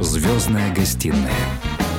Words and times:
Звездная 0.00 0.72
гостиная. 0.72 1.34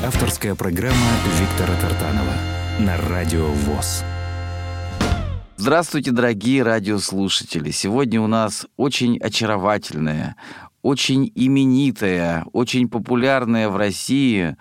Авторская 0.06 0.56
программа 0.56 0.96
Виктора 1.38 1.78
Тартанова 1.82 2.34
на 2.80 2.96
Радио 2.96 3.48
ВОЗ. 3.48 4.06
Здравствуйте, 5.58 6.12
дорогие 6.12 6.64
радиослушатели! 6.64 7.72
Сегодня 7.72 8.22
у 8.22 8.28
нас 8.28 8.68
очень 8.78 9.18
очаровательная, 9.18 10.38
очень 10.82 11.30
именитая, 11.36 12.46
очень 12.54 12.88
популярная 12.88 13.68
в 13.68 13.76
России 13.76 14.56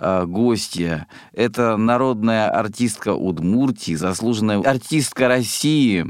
э, 0.00 0.24
гостья. 0.26 1.06
Это 1.32 1.76
народная 1.76 2.50
артистка 2.50 3.14
Удмуртии, 3.14 3.94
заслуженная 3.94 4.62
артистка 4.62 5.28
России 5.28 6.06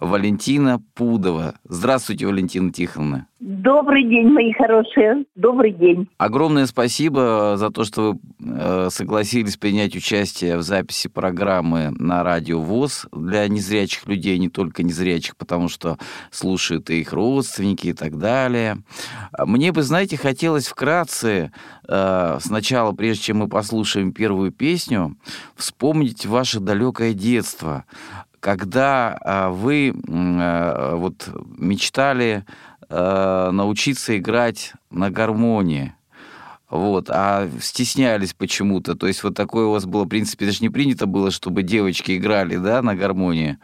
Валентина 0.00 0.82
Пудова. 0.94 1.54
Здравствуйте, 1.62 2.26
Валентина 2.26 2.72
Тихоновна. 2.72 3.28
Добрый 3.40 4.02
день, 4.02 4.32
мои 4.32 4.52
хорошие. 4.52 5.24
Добрый 5.36 5.70
день. 5.70 6.08
Огромное 6.18 6.66
спасибо 6.66 7.54
за 7.56 7.70
то, 7.70 7.84
что 7.84 8.12
вы 8.12 8.18
э, 8.40 8.88
согласились 8.90 9.56
принять 9.56 9.94
участие 9.94 10.56
в 10.56 10.62
записи 10.62 11.08
программы 11.08 11.90
на 11.90 12.24
радио 12.24 12.60
ВОЗ 12.60 13.06
для 13.12 13.46
незрячих 13.46 14.08
людей, 14.08 14.36
не 14.38 14.48
только 14.48 14.82
незрячих, 14.82 15.36
потому 15.36 15.68
что 15.68 15.98
слушают 16.32 16.90
и 16.90 17.00
их 17.00 17.12
родственники 17.12 17.88
и 17.88 17.92
так 17.92 18.18
далее. 18.18 18.78
Мне 19.38 19.70
бы, 19.70 19.82
знаете, 19.84 20.16
хотелось 20.16 20.66
вкратце 20.66 21.52
э, 21.88 22.38
сначала, 22.40 22.90
прежде 22.90 23.22
чем 23.22 23.38
мы 23.38 23.48
послушаем 23.48 24.12
первую 24.12 24.50
песню, 24.50 25.16
вспомнить 25.54 26.26
ваше 26.26 26.58
далекое 26.58 27.12
детство 27.14 27.84
когда 28.40 29.18
а, 29.20 29.50
вы 29.50 29.92
а, 30.08 30.94
вот 30.96 31.28
мечтали 31.56 32.44
а, 32.88 33.50
научиться 33.50 34.16
играть 34.18 34.72
на 34.90 35.10
гармонии, 35.10 35.94
вот, 36.70 37.08
а 37.10 37.48
стеснялись 37.60 38.34
почему-то. 38.34 38.94
То 38.94 39.06
есть 39.06 39.22
вот 39.24 39.34
такое 39.34 39.66
у 39.66 39.72
вас 39.72 39.86
было, 39.86 40.04
в 40.04 40.08
принципе, 40.08 40.46
даже 40.46 40.58
не 40.60 40.68
принято 40.68 41.06
было, 41.06 41.30
чтобы 41.30 41.62
девочки 41.62 42.16
играли, 42.16 42.56
да, 42.56 42.82
на 42.82 42.94
гармонии. 42.94 43.58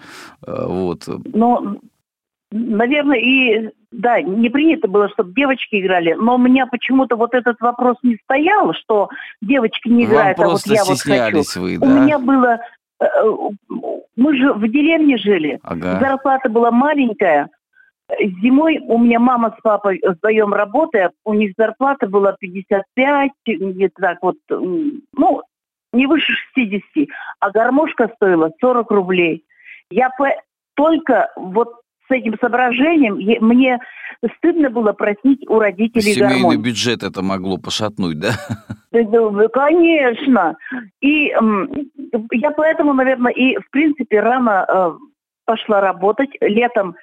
Вот. 0.47 1.07
Ну, 1.07 1.81
наверное, 2.51 3.19
и 3.19 3.71
да, 3.93 4.23
не 4.23 4.49
принято 4.49 4.89
было, 4.89 5.09
чтобы 5.11 5.35
девочки 5.35 5.81
играли, 5.81 6.15
но 6.15 6.37
у 6.37 6.39
меня 6.39 6.67
почему-то 6.67 7.17
вот 7.17 7.35
этот 7.35 7.61
вопрос 7.61 7.97
не 8.03 8.17
стоял, 8.25 8.73
что 8.73 9.11
девочки 9.43 9.89
не 9.89 10.05
играют, 10.05 10.39
Вам 10.39 10.49
а 10.49 10.51
вот 10.53 10.67
я 10.67 10.85
вот 10.85 10.99
хочу. 11.01 11.61
Вы, 11.61 11.79
да? 11.79 11.87
У 11.87 11.91
меня 11.91 12.19
было 12.19 12.61
Э, 13.01 13.07
мы 14.17 14.37
же 14.37 14.53
в 14.53 14.69
деревне 14.69 15.17
жили. 15.17 15.59
Ага. 15.63 15.99
Зарплата 16.01 16.49
была 16.49 16.71
маленькая. 16.71 17.49
Зимой 18.43 18.81
у 18.87 18.99
меня 18.99 19.19
мама 19.19 19.55
с 19.59 19.63
папой 19.63 20.01
вдвоем 20.07 20.53
работая, 20.53 21.11
у 21.25 21.33
них 21.33 21.55
зарплата 21.57 22.07
была 22.07 22.33
55, 22.39 23.31
где-то 23.47 23.95
так 24.01 24.19
вот, 24.21 24.37
ну, 24.51 25.43
не 25.93 26.07
выше 26.07 26.33
60, 26.55 27.09
а 27.41 27.51
гармошка 27.51 28.11
стоила 28.17 28.51
40 28.61 28.91
рублей. 28.91 29.45
Я 29.91 30.11
по... 30.19 30.29
только 30.75 31.31
вот 31.37 31.75
с 32.07 32.11
этим 32.11 32.37
соображением 32.39 33.15
мне 33.17 33.79
стыдно 34.37 34.69
было 34.69 34.93
просить 34.93 35.49
у 35.49 35.59
родителей 35.59 36.15
Семейный 36.15 36.35
гармонь. 36.35 36.63
бюджет 36.63 37.03
это 37.03 37.23
могло 37.23 37.57
пошатнуть, 37.57 38.19
да? 38.19 38.33
Конечно. 39.53 40.57
И 41.01 41.35
я 42.33 42.51
поэтому, 42.51 42.93
наверное, 42.93 43.33
и 43.33 43.57
в 43.59 43.71
принципе 43.71 44.21
рано 44.21 44.67
э, 44.69 44.93
пошла 45.47 45.81
работать. 45.81 46.31
Летом 46.41 46.95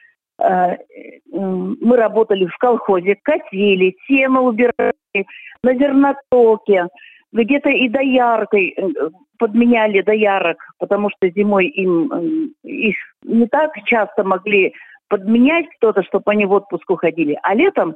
мы 1.32 1.98
работали 1.98 2.46
в 2.46 2.58
колхозе, 2.58 3.16
косили, 3.22 3.96
сено 4.08 4.42
убирали, 4.42 4.94
на 5.64 5.76
зернотоке, 5.76 6.88
где-то 7.32 7.70
и 7.70 7.88
дояркой 7.88 8.74
э, 8.76 8.90
подменяли 9.38 10.02
доярок, 10.02 10.58
потому 10.80 11.10
что 11.10 11.30
зимой 11.30 11.68
им 11.68 12.54
их 12.64 12.96
не 13.24 13.48
так 13.48 13.72
часто 13.86 14.24
могли 14.24 14.74
подменять 15.08 15.66
кто-то, 15.78 16.04
чтобы 16.04 16.32
они 16.32 16.46
в 16.46 16.52
отпуск 16.52 16.90
уходили, 16.90 17.38
а 17.44 17.54
летом 17.54 17.96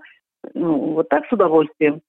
ну, 0.53 0.93
вот 0.93 1.09
так 1.09 1.25
с 1.25 1.31
удовольствием. 1.31 2.01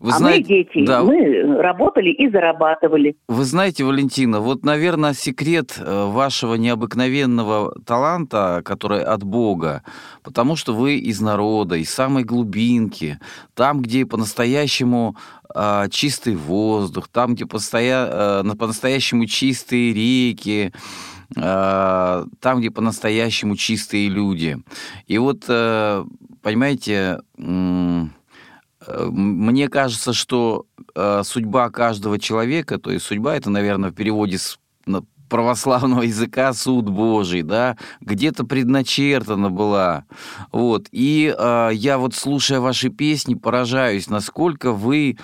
Вы 0.00 0.12
а 0.12 0.18
знаете, 0.18 0.42
мы 0.42 0.48
дети, 0.48 0.86
да. 0.86 1.02
мы 1.02 1.60
работали 1.60 2.10
и 2.10 2.30
зарабатывали. 2.30 3.16
Вы 3.26 3.44
знаете, 3.44 3.82
Валентина, 3.82 4.38
вот, 4.38 4.64
наверное, 4.64 5.12
секрет 5.12 5.76
э, 5.78 6.06
вашего 6.06 6.54
необыкновенного 6.54 7.74
таланта, 7.84 8.62
который 8.64 9.02
от 9.02 9.24
Бога, 9.24 9.82
потому 10.22 10.54
что 10.54 10.72
вы 10.72 10.98
из 10.98 11.20
народа, 11.20 11.74
из 11.74 11.90
самой 11.90 12.22
глубинки, 12.22 13.18
там, 13.54 13.82
где 13.82 14.06
по-настоящему 14.06 15.16
э, 15.52 15.88
чистый 15.90 16.36
воздух, 16.36 17.08
там, 17.08 17.34
где 17.34 17.46
постоя... 17.46 18.42
э, 18.44 18.54
по-настоящему 18.56 19.26
чистые 19.26 19.92
реки, 19.92 20.72
э, 21.36 22.24
там, 22.40 22.58
где 22.60 22.70
по-настоящему 22.70 23.56
чистые 23.56 24.08
люди. 24.08 24.58
И 25.08 25.18
вот, 25.18 25.44
э, 25.48 26.04
понимаете, 26.42 27.18
мне 29.10 29.68
кажется, 29.68 30.12
что 30.12 30.66
э, 30.94 31.22
судьба 31.24 31.70
каждого 31.70 32.18
человека, 32.18 32.78
то 32.78 32.90
есть 32.90 33.04
судьба 33.04 33.36
это, 33.36 33.50
наверное, 33.50 33.90
в 33.90 33.94
переводе 33.94 34.38
с 34.38 34.58
православного 35.28 36.02
языка 36.02 36.52
суд 36.52 36.88
Божий, 36.88 37.42
да, 37.42 37.76
где-то 38.00 38.44
предначертана 38.44 39.50
была. 39.50 40.04
Вот. 40.52 40.88
И 40.90 41.34
э, 41.36 41.70
я 41.74 41.98
вот, 41.98 42.14
слушая 42.14 42.60
ваши 42.60 42.88
песни, 42.88 43.34
поражаюсь, 43.34 44.08
насколько 44.08 44.72
вы 44.72 45.16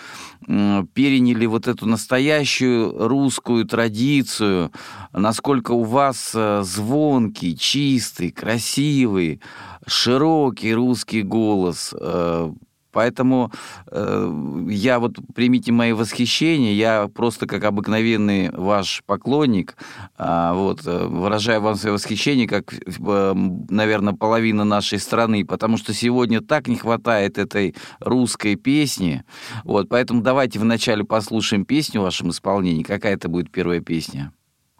э, 0.46 0.82
переняли 0.94 1.46
вот 1.46 1.66
эту 1.66 1.86
настоящую 1.86 3.08
русскую 3.08 3.64
традицию, 3.64 4.70
насколько 5.12 5.72
у 5.72 5.84
вас 5.84 6.32
э, 6.34 6.62
звонкий, 6.64 7.56
чистый, 7.56 8.30
красивый, 8.30 9.40
широкий 9.86 10.74
русский 10.74 11.22
голос. 11.22 11.94
Э, 11.98 12.52
Поэтому 12.94 13.50
э, 13.90 14.30
я 14.68 14.98
вот 14.98 15.16
примите 15.34 15.72
мои 15.72 15.92
восхищения, 15.92 16.72
я 16.72 17.08
просто 17.14 17.46
как 17.46 17.64
обыкновенный 17.64 18.50
ваш 18.50 19.02
поклонник, 19.04 19.76
э, 20.18 20.50
вот 20.54 20.86
э, 20.86 21.06
выражаю 21.06 21.60
вам 21.60 21.74
свое 21.74 21.94
восхищение, 21.94 22.46
как, 22.46 22.72
э, 22.72 23.34
наверное, 23.68 24.14
половина 24.14 24.64
нашей 24.64 24.98
страны, 24.98 25.44
потому 25.44 25.76
что 25.76 25.92
сегодня 25.92 26.40
так 26.40 26.68
не 26.68 26.76
хватает 26.76 27.36
этой 27.36 27.74
русской 28.00 28.54
песни. 28.54 29.24
Вот, 29.64 29.88
поэтому 29.88 30.22
давайте 30.22 30.58
вначале 30.58 31.04
послушаем 31.04 31.64
песню 31.64 32.00
в 32.00 32.04
вашем 32.04 32.30
исполнении. 32.30 32.82
Какая 32.84 33.14
это 33.14 33.28
будет 33.28 33.50
первая 33.50 33.80
песня? 33.80 34.32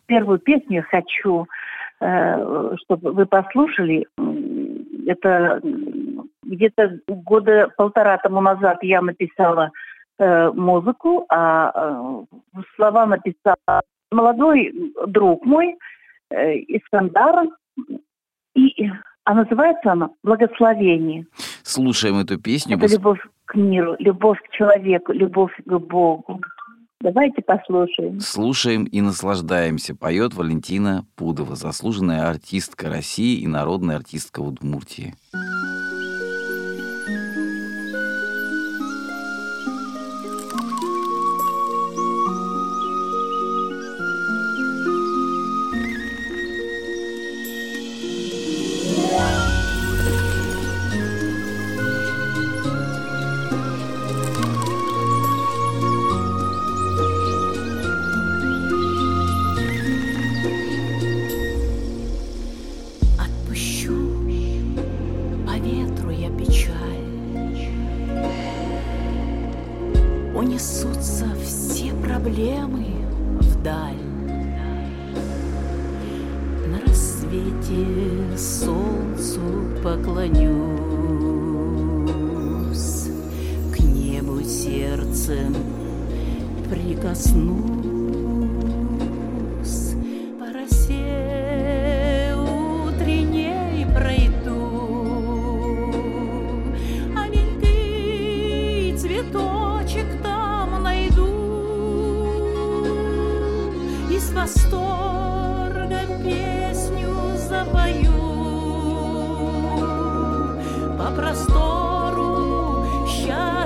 Первую 0.07 0.39
песню 0.39 0.85
хочу, 0.89 1.47
э, 2.01 2.77
чтобы 2.85 3.13
вы 3.13 3.27
послушали. 3.27 4.07
Это 5.07 5.61
где-то 6.45 7.01
года 7.07 7.71
полтора 7.77 8.19
тому 8.19 8.41
назад 8.41 8.79
я 8.83 9.01
написала 9.03 9.71
э, 10.19 10.51
музыку, 10.51 11.27
а 11.29 11.73
э, 11.75 12.61
слова 12.77 13.07
написал 13.07 13.57
молодой 14.11 14.93
друг 15.07 15.45
мой, 15.45 15.77
э, 16.31 16.55
Искандар, 16.69 17.49
и, 18.55 18.91
а 19.25 19.35
называется 19.35 19.93
она 19.93 20.11
«Благословение». 20.23 21.27
Слушаем 21.63 22.19
эту 22.19 22.41
песню. 22.41 22.77
Это 22.77 22.87
любовь 22.87 23.21
к 23.47 23.55
миру, 23.55 23.97
любовь 23.99 24.39
к 24.43 24.51
человеку, 24.51 25.13
любовь 25.13 25.53
к 25.65 25.79
Богу. 25.79 26.41
Давайте 27.01 27.43
послушаем. 27.43 28.21
Слушаем 28.21 28.85
и 28.85 29.03
наслаждаемся. 29.03 29.95
Поет 29.95 30.33
Валентина 30.33 31.05
Пудова, 31.17 31.55
заслуженная 31.55 32.31
артистка 32.31 32.89
России 32.89 33.41
и 33.41 33.47
народная 33.47 33.97
артистка 33.97 34.41
Удмуртии. 34.41 35.15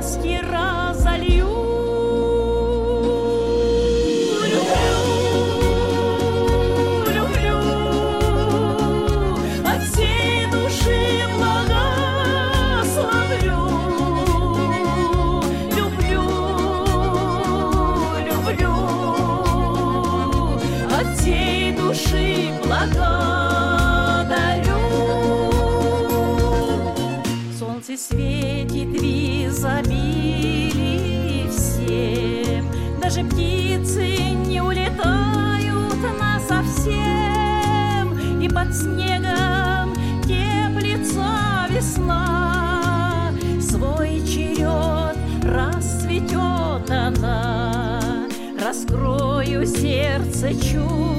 trust 0.08 0.24
you. 0.24 0.47
сердце 49.66 50.54
чует. 50.54 51.17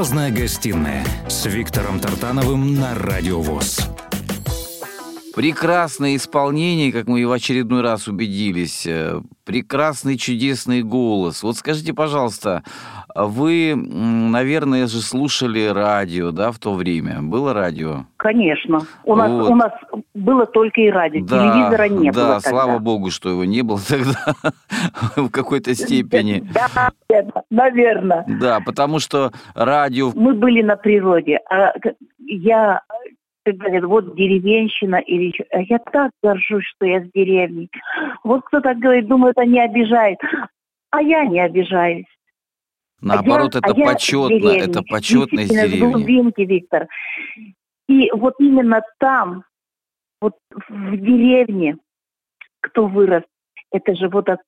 «Звездная 0.00 0.30
гостиная» 0.30 1.04
с 1.28 1.44
Виктором 1.44 2.00
Тартановым 2.00 2.74
на 2.74 2.94
Радио 2.94 3.42
ВОЗ. 3.42 3.80
Прекрасное 5.34 6.16
исполнение, 6.16 6.90
как 6.90 7.06
мы 7.06 7.20
и 7.20 7.26
в 7.26 7.32
очередной 7.32 7.82
раз 7.82 8.08
убедились. 8.08 8.86
Э, 8.86 9.20
прекрасный, 9.44 10.16
чудесный 10.16 10.82
голос. 10.82 11.42
Вот 11.42 11.58
скажите, 11.58 11.92
пожалуйста, 11.92 12.64
вы, 13.14 13.74
наверное, 13.74 14.86
же 14.86 15.00
слушали 15.00 15.66
радио, 15.66 16.30
да, 16.30 16.52
в 16.52 16.58
то 16.58 16.74
время? 16.74 17.22
Было 17.22 17.52
радио? 17.52 18.04
Конечно. 18.16 18.80
У 19.04 19.14
нас, 19.14 19.30
вот. 19.30 19.50
у 19.50 19.54
нас 19.54 19.72
было 20.14 20.46
только 20.46 20.80
и 20.80 20.90
радио. 20.90 21.24
Да, 21.24 21.38
Телевизора 21.38 21.88
не 21.88 22.10
да, 22.10 22.20
было 22.20 22.34
Да, 22.34 22.40
слава 22.40 22.78
богу, 22.78 23.10
что 23.10 23.30
его 23.30 23.44
не 23.44 23.62
было 23.62 23.80
тогда 23.88 24.34
в 25.16 25.30
какой-то 25.30 25.74
степени. 25.74 26.44
Да, 26.52 26.90
наверное. 27.50 28.24
Да, 28.40 28.60
потому 28.60 28.98
что 28.98 29.32
радио... 29.54 30.12
Мы 30.14 30.34
были 30.34 30.62
на 30.62 30.76
природе. 30.76 31.40
А 31.50 31.72
я 32.26 32.82
говорят, 33.46 33.84
вот 33.84 34.16
деревенщина 34.16 34.96
или 34.96 35.32
а 35.50 35.60
я 35.62 35.78
так 35.78 36.10
горжусь, 36.22 36.64
что 36.76 36.86
я 36.86 37.00
с 37.00 37.10
деревни. 37.14 37.68
Вот 38.24 38.42
кто 38.44 38.60
так 38.60 38.78
говорит, 38.78 39.08
думает, 39.08 39.36
это 39.36 39.46
не 39.46 39.60
обижает. 39.60 40.18
А 40.90 41.02
я 41.02 41.24
не 41.24 41.40
обижаюсь. 41.40 42.06
Наоборот, 43.00 43.54
а 43.56 43.58
это 43.58 43.70
а 43.70 43.74
почетно, 43.74 44.48
это 44.48 44.82
почетно 44.82 45.40
из 45.40 45.48
деревни. 45.48 45.92
глубинки, 45.92 46.40
Виктор. 46.42 46.88
И 47.88 48.10
вот 48.12 48.34
именно 48.38 48.82
там, 48.98 49.44
вот 50.20 50.34
в 50.68 50.96
деревне, 50.96 51.78
кто 52.60 52.86
вырос, 52.86 53.22
это 53.72 53.94
же 53.94 54.08
вот 54.08 54.28
от, 54.28 54.40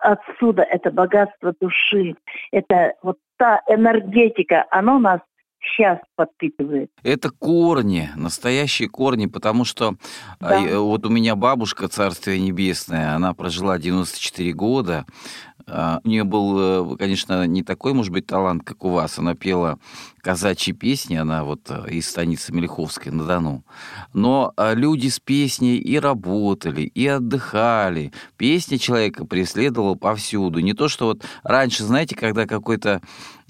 отсюда, 0.00 0.62
это 0.62 0.90
богатство 0.90 1.54
души, 1.60 2.16
это 2.52 2.94
вот 3.02 3.18
та 3.38 3.62
энергетика, 3.68 4.66
оно 4.70 4.98
нас 4.98 5.20
сейчас 5.62 5.98
подпитывает. 6.16 6.90
Это 7.02 7.30
корни, 7.30 8.08
настоящие 8.16 8.88
корни, 8.88 9.26
потому 9.26 9.64
что 9.64 9.94
да. 10.40 10.62
э, 10.62 10.76
вот 10.76 11.04
у 11.06 11.10
меня 11.10 11.36
бабушка, 11.36 11.88
Царствие 11.88 12.40
Небесное, 12.40 13.14
она 13.14 13.34
прожила 13.34 13.78
94 13.78 14.52
года, 14.52 15.04
а, 15.04 15.49
у 15.66 16.08
нее 16.08 16.24
был, 16.24 16.92
э, 16.92 16.96
конечно, 16.96 17.46
не 17.46 17.62
такой, 17.62 17.92
может 17.92 18.12
быть, 18.12 18.26
талант, 18.26 18.62
как 18.64 18.84
у 18.84 18.90
вас. 18.90 19.18
Она 19.18 19.34
пела 19.34 19.78
казачьи 20.20 20.72
песни, 20.72 21.16
она 21.16 21.44
вот 21.44 21.70
э, 21.70 21.90
из 21.90 22.08
станицы 22.08 22.52
Мельховской 22.52 23.12
на 23.12 23.24
Дону. 23.24 23.64
Но 24.12 24.52
а, 24.56 24.74
люди 24.74 25.08
с 25.08 25.18
песней 25.18 25.78
и 25.78 25.98
работали, 25.98 26.82
и 26.82 27.06
отдыхали. 27.06 28.12
Песня 28.36 28.78
человека 28.78 29.24
преследовала 29.24 29.94
повсюду. 29.94 30.60
Не 30.60 30.74
то, 30.74 30.88
что 30.88 31.06
вот 31.06 31.24
раньше, 31.42 31.84
знаете, 31.84 32.16
когда 32.16 32.46
какой-то 32.46 33.00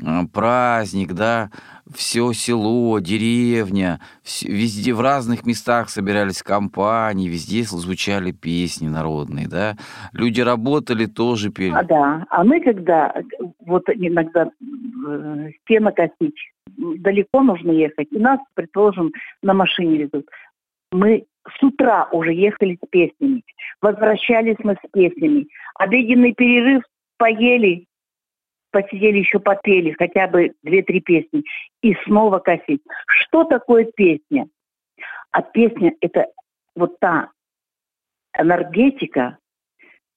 а, 0.02 0.26
праздник, 0.26 1.12
да, 1.12 1.50
все 1.94 2.32
село, 2.32 2.98
деревня, 3.00 4.00
везде 4.42 4.94
в 4.94 5.00
разных 5.00 5.44
местах 5.44 5.90
собирались 5.90 6.42
компании, 6.42 7.28
везде 7.28 7.64
звучали 7.64 8.30
песни 8.30 8.88
народные, 8.88 9.48
да. 9.48 9.76
Люди 10.12 10.40
работали, 10.40 11.06
тоже 11.06 11.50
пели. 11.50 11.72
А, 11.72 11.82
да, 11.82 11.99
а 12.02 12.44
мы 12.44 12.60
когда, 12.60 13.14
вот 13.60 13.88
иногда 13.88 14.50
э, 14.50 15.50
стена 15.62 15.92
косить, 15.92 16.36
далеко 16.76 17.42
нужно 17.42 17.72
ехать, 17.72 18.08
и 18.10 18.18
нас, 18.18 18.40
предположим, 18.54 19.12
на 19.42 19.54
машине 19.54 19.98
везут. 19.98 20.28
Мы 20.92 21.26
с 21.48 21.62
утра 21.62 22.08
уже 22.12 22.32
ехали 22.32 22.78
с 22.82 22.88
песнями, 22.88 23.42
возвращались 23.80 24.58
мы 24.62 24.74
с 24.74 24.90
песнями. 24.92 25.48
Обеденный 25.74 26.34
перерыв 26.34 26.82
поели, 27.16 27.86
посидели 28.70 29.18
еще 29.18 29.40
попели 29.40 29.94
хотя 29.98 30.26
бы 30.26 30.52
две-три 30.62 31.00
песни 31.00 31.44
и 31.82 31.94
снова 32.04 32.38
косить. 32.38 32.82
Что 33.06 33.44
такое 33.44 33.84
песня? 33.84 34.48
А 35.32 35.42
песня– 35.42 35.94
это 36.00 36.26
вот 36.74 36.98
та 36.98 37.30
энергетика, 38.36 39.38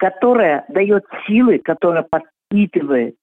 которая 0.03 0.65
дает 0.67 1.05
силы, 1.25 1.60
которая 1.60 2.03
подпитывает. 2.03 3.15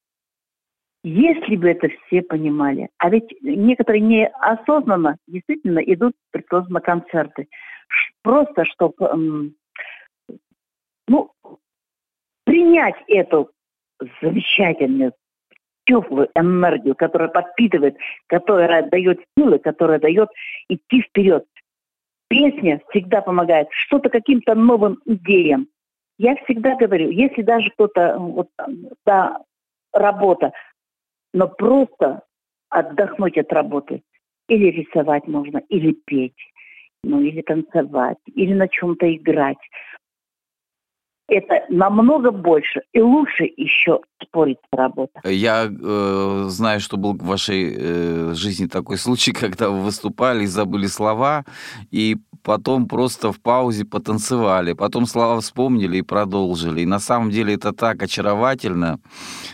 Если 1.05 1.57
бы 1.57 1.69
это 1.69 1.91
все 2.07 2.23
понимали, 2.23 2.89
а 2.97 3.11
ведь 3.11 3.31
некоторые 3.43 4.01
неосознанно 4.01 5.19
действительно 5.27 5.81
идут, 5.81 6.15
предположим, 6.31 6.73
на 6.73 6.81
концерты, 6.81 7.49
просто 8.23 8.65
чтобы 8.65 9.53
ну, 11.07 11.31
принять 12.45 12.97
эту 13.09 13.51
замечательную, 14.23 15.13
теплую 15.85 16.31
энергию, 16.35 16.95
которая 16.95 17.29
подпитывает, 17.29 17.99
которая 18.27 18.89
дает 18.89 19.21
силы, 19.37 19.59
которая 19.59 19.99
дает 19.99 20.31
идти 20.71 21.03
вперед. 21.03 21.45
Песня 22.29 22.81
всегда 22.89 23.21
помогает 23.21 23.69
что-то 23.71 24.09
каким-то 24.09 24.55
новым 24.55 24.99
идеям. 25.05 25.69
Я 26.23 26.37
всегда 26.45 26.77
говорю, 26.77 27.09
если 27.09 27.41
даже 27.41 27.71
кто-то, 27.71 28.19
вот, 28.19 28.49
да, 29.07 29.41
работа, 29.91 30.53
но 31.33 31.49
просто 31.49 32.25
отдохнуть 32.69 33.39
от 33.39 33.51
работы. 33.51 34.03
Или 34.47 34.67
рисовать 34.67 35.27
можно, 35.27 35.63
или 35.71 35.93
петь, 35.93 36.37
ну, 37.03 37.23
или 37.23 37.41
танцевать, 37.41 38.19
или 38.27 38.53
на 38.53 38.69
чем-то 38.69 39.11
играть 39.17 39.57
это 41.31 41.65
намного 41.69 42.31
больше 42.31 42.83
и 42.93 43.01
лучше 43.01 43.45
еще 43.57 44.01
спорить 44.23 44.59
работа. 44.73 45.21
Я 45.25 45.67
э, 45.71 46.45
знаю, 46.49 46.81
что 46.81 46.97
был 46.97 47.15
в 47.15 47.25
вашей 47.25 47.75
э, 47.77 48.35
жизни 48.35 48.67
такой 48.67 48.99
случай, 48.99 49.33
когда 49.41 49.71
вы 49.71 49.81
выступали 49.81 50.43
и 50.43 50.47
забыли 50.47 50.87
слова, 50.87 51.45
и 51.91 52.17
потом 52.43 52.89
просто 52.89 53.33
в 53.33 53.41
паузе 53.41 53.85
потанцевали, 53.85 54.73
потом 54.73 55.07
слова 55.07 55.41
вспомнили 55.41 55.99
и 55.99 56.03
продолжили. 56.03 56.81
И 56.81 56.87
на 56.87 56.99
самом 56.99 57.31
деле 57.31 57.55
это 57.55 57.73
так 57.73 58.03
очаровательно, 58.03 58.99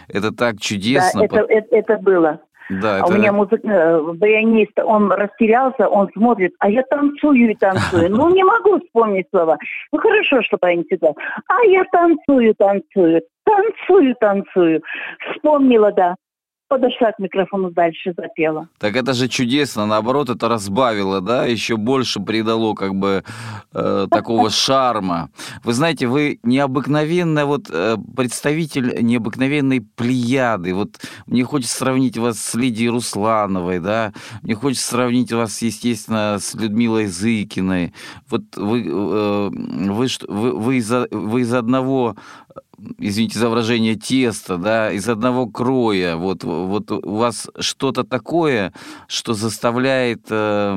это 0.08 0.32
так 0.32 0.60
чудесно. 0.60 1.20
Да, 1.20 1.26
это, 1.26 1.36
это, 1.48 1.76
это 1.76 1.98
было. 1.98 2.40
Да, 2.70 2.96
а 2.96 2.98
это... 3.00 3.06
у 3.06 3.12
меня 3.12 3.32
музык... 3.32 3.60
Э, 3.64 4.00
баянист, 4.14 4.78
он 4.82 5.10
растерялся, 5.12 5.88
он 5.88 6.10
смотрит, 6.12 6.54
а 6.58 6.70
я 6.70 6.82
танцую 6.82 7.50
и 7.50 7.54
танцую. 7.54 8.10
Ну, 8.10 8.34
не 8.34 8.44
могу 8.44 8.80
вспомнить 8.80 9.26
слова. 9.30 9.58
Ну, 9.92 9.98
хорошо, 9.98 10.42
что 10.42 10.58
баянист 10.60 10.88
сказал. 10.94 11.16
А 11.48 11.64
я 11.66 11.84
танцую, 11.92 12.54
танцую, 12.56 13.22
танцую, 13.44 14.14
танцую. 14.20 14.82
Вспомнила, 15.32 15.92
да 15.92 16.16
подошла 16.68 17.12
к 17.12 17.18
микрофону 17.18 17.70
дальше, 17.70 18.14
запела. 18.16 18.68
Так 18.78 18.96
это 18.96 19.12
же 19.12 19.28
чудесно, 19.28 19.86
наоборот, 19.86 20.30
это 20.30 20.48
разбавило, 20.48 21.20
да, 21.20 21.44
еще 21.46 21.76
больше 21.76 22.20
придало 22.20 22.74
как 22.74 22.94
бы 22.94 23.22
э, 23.72 24.06
такого 24.10 24.50
шарма. 24.50 25.30
Вы 25.64 25.72
знаете, 25.72 26.06
вы 26.06 26.38
необыкновенный 26.42 27.44
вот 27.44 27.70
э, 27.70 27.96
представитель 28.16 29.02
необыкновенной 29.02 29.80
плеяды. 29.80 30.74
Вот 30.74 31.00
мне 31.26 31.44
хочется 31.44 31.76
сравнить 31.76 32.18
вас 32.18 32.38
с 32.38 32.54
Лидией 32.54 32.90
Руслановой, 32.90 33.80
да, 33.80 34.12
мне 34.42 34.54
хочется 34.54 34.88
сравнить 34.88 35.32
вас, 35.32 35.62
естественно, 35.62 36.38
с 36.40 36.54
Людмилой 36.54 37.06
Зыкиной. 37.06 37.94
Вот 38.28 38.42
вы, 38.56 38.84
э, 38.86 39.50
вы, 39.50 40.06
вы, 40.28 40.52
вы, 40.52 40.76
из, 40.76 40.90
вы 41.10 41.40
из 41.42 41.54
одного 41.54 42.16
извините 42.98 43.38
за 43.38 43.48
выражение, 43.48 43.94
теста, 43.94 44.56
да, 44.56 44.92
из 44.92 45.08
одного 45.08 45.46
кроя. 45.46 46.16
Вот, 46.16 46.44
вот 46.44 46.90
у 46.90 47.16
вас 47.16 47.48
что-то 47.58 48.04
такое, 48.04 48.72
что 49.08 49.34
заставляет 49.34 50.26
э, 50.30 50.76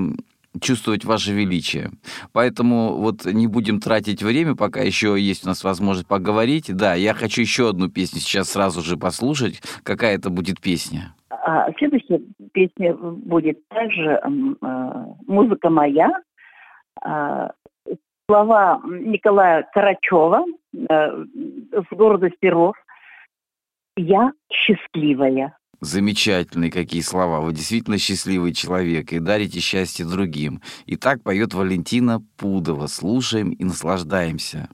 чувствовать 0.62 1.06
ваше 1.06 1.34
величие. 1.34 1.92
Поэтому 2.34 2.96
вот 2.96 3.26
не 3.26 3.48
будем 3.48 3.80
тратить 3.80 4.24
время, 4.24 4.56
пока 4.56 4.82
еще 4.82 5.16
есть 5.20 5.46
у 5.46 5.48
нас 5.48 5.64
возможность 5.64 6.08
поговорить. 6.08 6.74
Да, 6.76 6.94
я 6.96 7.14
хочу 7.14 7.42
еще 7.42 7.70
одну 7.70 7.90
песню 7.90 8.20
сейчас 8.20 8.50
сразу 8.50 8.82
же 8.82 8.98
послушать. 8.98 9.62
Какая 9.84 10.16
это 10.16 10.30
будет 10.30 10.60
песня? 10.60 11.14
А, 11.30 11.72
следующая 11.78 12.22
песня 12.54 12.94
будет 12.96 13.68
также 13.70 14.20
э, 14.22 14.30
«Музыка 15.28 15.70
моя», 15.70 16.10
э, 17.06 17.50
слова 18.30 18.82
Николая 18.86 19.68
Карачева 19.74 20.46
э, 20.74 20.88
с 20.90 21.96
города 21.96 22.30
Перов. 22.40 22.76
«Я 23.96 24.32
счастливая». 24.52 25.56
Замечательные 25.82 26.72
какие 26.72 27.02
слова. 27.02 27.40
Вы 27.40 27.54
действительно 27.54 27.98
счастливый 27.98 28.54
человек 28.54 29.14
и 29.14 29.20
дарите 29.20 29.62
счастье 29.62 30.06
другим. 30.06 30.62
И 30.86 30.98
так 30.98 31.24
поет 31.24 31.54
Валентина 31.54 32.22
Пудова. 32.38 32.88
Слушаем 32.88 33.52
и 33.52 33.64
наслаждаемся. 33.64 34.68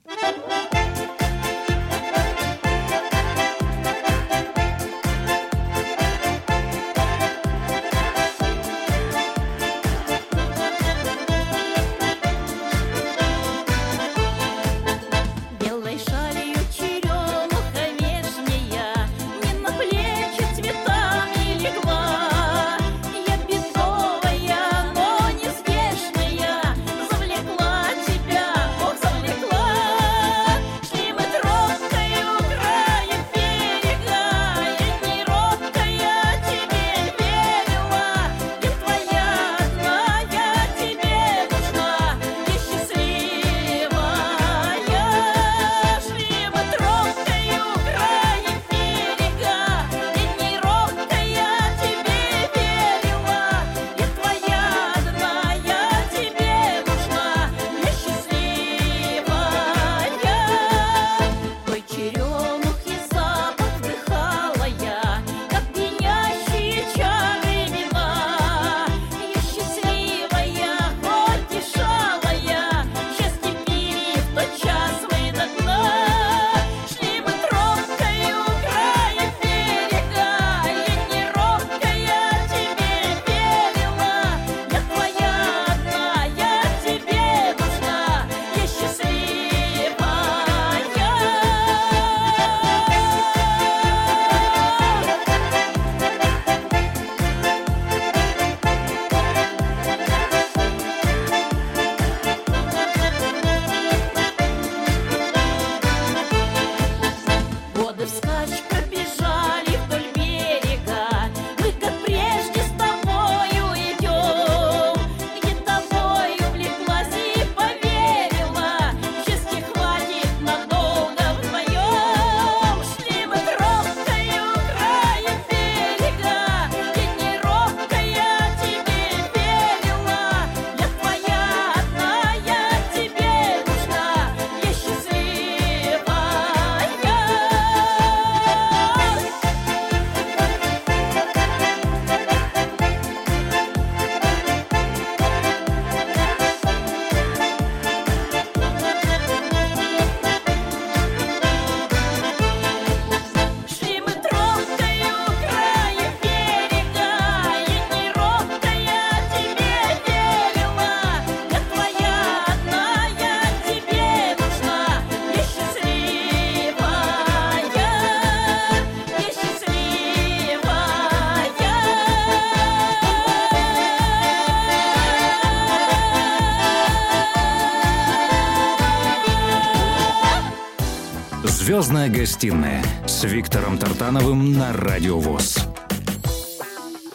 Гостиная 182.26 182.82
с 183.06 183.22
Виктором 183.22 183.78
Тартановым 183.78 184.52
на 184.52 184.72
Радио 184.72 185.20
ВОЗ. 185.20 185.68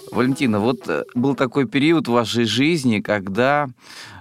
Валентина, 0.10 0.62
вот 0.62 0.88
э, 0.88 1.04
был 1.14 1.36
такой 1.36 1.68
период 1.68 2.08
в 2.08 2.14
вашей 2.14 2.46
жизни, 2.46 3.02
когда 3.02 3.68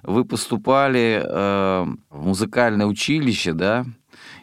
вы 0.02 0.24
поступали 0.24 1.22
э, 1.22 1.86
в 2.10 2.26
музыкальное 2.26 2.86
училище, 2.86 3.52
да, 3.52 3.86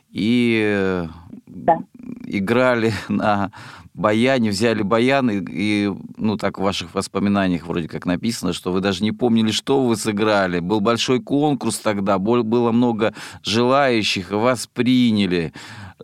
и 0.10 1.06
да. 1.48 1.80
играли 2.26 2.94
на 3.10 3.52
баяне, 3.98 4.52
взяли 4.52 4.84
баян, 4.84 5.30
и, 5.30 5.44
и, 5.50 5.92
ну, 6.18 6.38
так 6.38 6.60
в 6.60 6.64
ваших 6.64 6.94
воспоминаниях 6.94 7.66
вроде 7.68 7.90
как 7.90 8.06
написано, 8.06 8.54
что 8.54 8.72
вы 8.72 8.80
даже 8.80 9.04
не 9.04 9.12
помнили, 9.12 9.52
что 9.52 9.84
вы 9.84 9.96
сыграли. 9.96 10.60
Был 10.60 10.80
большой 10.80 11.22
конкурс 11.22 11.80
тогда, 11.80 12.20
было 12.20 12.72
много 12.72 13.14
желающих, 13.44 14.32
вас 14.32 14.68
приняли. 14.68 15.52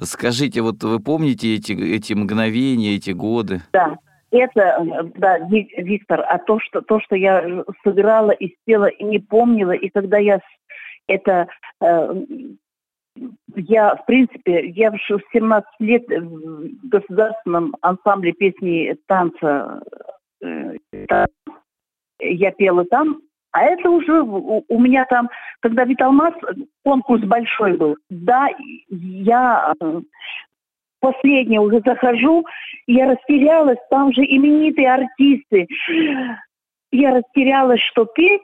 Скажите, 0.01 0.61
вот 0.61 0.83
вы 0.83 0.99
помните 0.99 1.55
эти, 1.55 1.73
эти 1.73 2.13
мгновения, 2.13 2.95
эти 2.95 3.11
годы? 3.11 3.61
Да, 3.71 3.97
это, 4.31 5.11
да, 5.15 5.37
Виктор, 5.47 6.21
а 6.27 6.39
то, 6.39 6.59
что, 6.59 6.81
то, 6.81 6.99
что 6.99 7.15
я 7.15 7.63
сыграла 7.83 8.31
и 8.31 8.55
спела, 8.61 8.87
и 8.87 9.03
не 9.03 9.19
помнила, 9.19 9.71
и 9.71 9.89
когда 9.89 10.17
я 10.17 10.39
это 11.07 11.47
э, 11.81 12.23
я, 13.55 13.95
в 13.95 14.05
принципе, 14.05 14.67
я 14.69 14.91
в 14.91 14.97
17 15.31 15.65
лет 15.79 16.03
в 16.07 16.87
государственном 16.87 17.75
ансамбле 17.81 18.33
песни 18.33 18.95
танца 19.07 19.81
э, 20.41 20.75
я 22.19 22.51
пела 22.51 22.85
там, 22.85 23.21
а 23.51 23.63
это 23.65 23.89
уже 23.89 24.21
у, 24.21 24.79
меня 24.79 25.05
там, 25.05 25.29
когда 25.59 25.83
Виталмаз, 25.83 26.33
конкурс 26.83 27.21
большой 27.23 27.77
был. 27.77 27.97
Да, 28.09 28.47
я 28.89 29.73
э, 29.79 30.01
последняя 30.99 31.59
уже 31.59 31.81
захожу, 31.85 32.45
я 32.87 33.11
растерялась, 33.11 33.77
там 33.91 34.11
же 34.11 34.23
именитые 34.23 34.91
артисты. 34.91 35.67
Я 36.91 37.15
растерялась, 37.15 37.81
что 37.81 38.05
петь, 38.05 38.41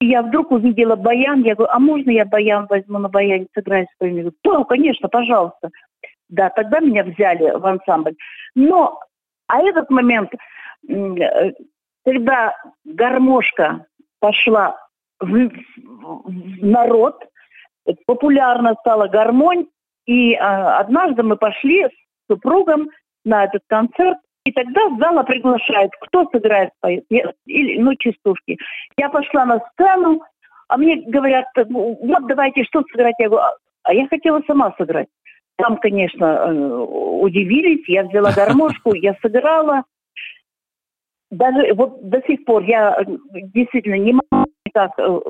я 0.00 0.22
вдруг 0.22 0.52
увидела 0.52 0.96
баян, 0.96 1.42
я 1.42 1.54
говорю, 1.54 1.72
а 1.72 1.78
можно 1.78 2.10
я 2.10 2.24
баян 2.24 2.66
возьму 2.68 2.98
на 2.98 3.08
баяне, 3.08 3.46
сыграю? 3.54 3.86
Говорю, 4.00 4.32
да, 4.44 4.64
конечно, 4.64 5.08
пожалуйста. 5.08 5.70
Да, 6.28 6.50
тогда 6.50 6.80
меня 6.80 7.04
взяли 7.04 7.50
в 7.50 7.66
ансамбль. 7.66 8.14
Но, 8.54 9.00
а 9.46 9.60
этот 9.60 9.90
момент, 9.90 10.30
э, 10.88 11.52
когда 12.04 12.54
гармошка 12.84 13.86
пошла 14.20 14.76
в, 15.20 15.50
народ, 16.60 17.24
популярно 18.06 18.74
стала 18.80 19.08
гармонь, 19.08 19.66
и 20.06 20.34
а, 20.34 20.78
однажды 20.78 21.22
мы 21.22 21.36
пошли 21.36 21.86
с 21.86 21.92
супругом 22.30 22.88
на 23.24 23.44
этот 23.44 23.62
концерт, 23.66 24.18
и 24.48 24.52
тогда 24.52 24.80
зала 24.98 25.24
приглашает, 25.24 25.90
кто 26.00 26.26
сыграет, 26.30 26.70
поет, 26.80 27.04
или, 27.44 27.78
ну, 27.78 27.94
частушки. 27.96 28.56
Я 28.96 29.10
пошла 29.10 29.44
на 29.44 29.60
сцену, 29.72 30.22
а 30.68 30.78
мне 30.78 31.02
говорят, 31.02 31.44
вот 31.54 32.26
давайте, 32.26 32.64
что 32.64 32.82
сыграть? 32.90 33.14
Я 33.18 33.28
говорю, 33.28 33.44
а 33.82 33.94
я 33.94 34.08
хотела 34.08 34.40
сама 34.46 34.74
сыграть. 34.78 35.08
Там, 35.56 35.76
конечно, 35.76 36.24
э, 36.24 36.52
удивились, 36.52 37.86
я 37.88 38.04
взяла 38.04 38.32
гармошку, 38.36 38.94
я 38.94 39.14
сыграла. 39.20 39.84
Даже 41.30 41.74
вот 41.74 42.08
до 42.08 42.22
сих 42.22 42.46
пор 42.46 42.62
я 42.62 43.02
э, 43.02 43.04
действительно 43.54 43.98
не 43.98 44.14
могу 44.14 44.50
никак 44.64 44.92
э, 44.98 45.20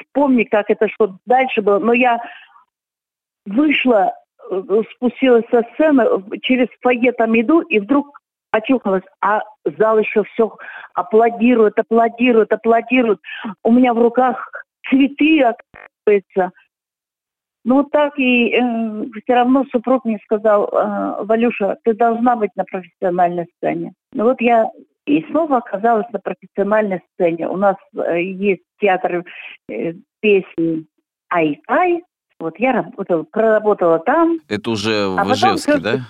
вспомнить, 0.00 0.48
как 0.48 0.70
это 0.70 0.88
что 0.88 1.18
дальше 1.26 1.60
было, 1.60 1.80
но 1.80 1.92
я 1.92 2.22
вышла 3.44 4.14
спустилась 4.94 5.44
со 5.50 5.62
сцены, 5.74 6.04
через 6.42 6.68
фойе 6.80 7.12
там 7.12 7.38
иду, 7.38 7.60
и 7.60 7.80
вдруг 7.80 8.20
очухалась, 8.50 9.04
а 9.20 9.42
зал 9.64 9.98
еще 9.98 10.24
все 10.24 10.56
аплодирует, 10.94 11.78
аплодирует, 11.78 12.52
аплодирует. 12.52 13.20
У 13.62 13.72
меня 13.72 13.94
в 13.94 13.98
руках 13.98 14.50
цветы, 14.88 15.42
оказывается. 15.42 16.52
Ну 17.64 17.76
вот 17.76 17.90
так 17.90 18.16
и 18.18 18.50
э, 18.50 19.04
все 19.24 19.34
равно 19.34 19.64
супруг 19.72 20.04
мне 20.04 20.20
сказал, 20.22 20.68
э, 20.68 21.24
Валюша, 21.24 21.76
ты 21.82 21.94
должна 21.94 22.36
быть 22.36 22.52
на 22.54 22.64
профессиональной 22.64 23.46
сцене. 23.56 23.92
Ну 24.12 24.24
вот 24.24 24.40
я 24.40 24.70
и 25.06 25.24
снова 25.30 25.58
оказалась 25.58 26.06
на 26.12 26.20
профессиональной 26.20 27.02
сцене. 27.12 27.48
У 27.48 27.56
нас 27.56 27.76
э, 27.96 28.22
есть 28.22 28.62
театр 28.80 29.24
э, 29.68 29.94
песни 30.20 30.86
Айкай, 31.28 32.02
вот 32.38 32.54
я 32.58 32.72
работала, 32.72 33.22
проработала 33.24 33.98
там. 33.98 34.38
Это 34.48 34.70
уже 34.70 35.08
в 35.08 35.18
а 35.18 35.32
Ижевске, 35.32 35.78
да? 35.78 36.00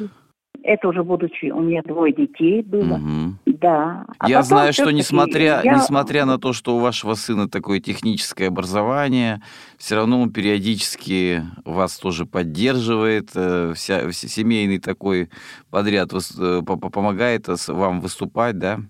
Это 0.63 0.89
уже 0.89 1.05
будучи, 1.05 1.51
у 1.51 1.61
меня 1.61 1.81
двое 1.83 2.13
детей 2.13 2.61
было. 2.63 2.95
Угу. 2.95 3.35
Да. 3.61 4.05
А 4.19 4.29
я 4.29 4.43
знаю, 4.43 4.73
что 4.73 4.91
несмотря, 4.91 5.61
я... 5.63 5.75
несмотря 5.75 6.25
на 6.25 6.39
то, 6.39 6.53
что 6.53 6.77
у 6.77 6.81
вашего 6.81 7.15
сына 7.15 7.49
такое 7.49 7.79
техническое 7.79 8.49
образование, 8.49 9.41
все 9.79 9.95
равно 9.95 10.21
он 10.21 10.33
периодически 10.33 11.43
вас 11.65 11.97
тоже 11.99 12.27
поддерживает, 12.27 13.31
э, 13.37 13.75
вся, 13.77 14.11
семейный 14.11 14.81
такой 14.81 15.31
подряд 15.71 16.11
э, 16.13 16.63
помогает 16.63 17.47
вам 17.69 18.01
выступать, 18.01 18.59
да? 18.59 18.81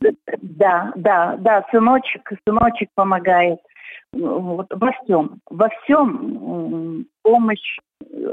Да, 0.40 0.92
да, 0.96 1.36
да, 1.38 1.66
сыночек, 1.70 2.32
сыночек 2.48 2.88
помогает 2.94 3.58
вот 4.16 4.66
во 4.70 4.92
всем, 4.92 5.40
во 5.50 5.68
всем 5.68 7.06
помощь 7.22 7.78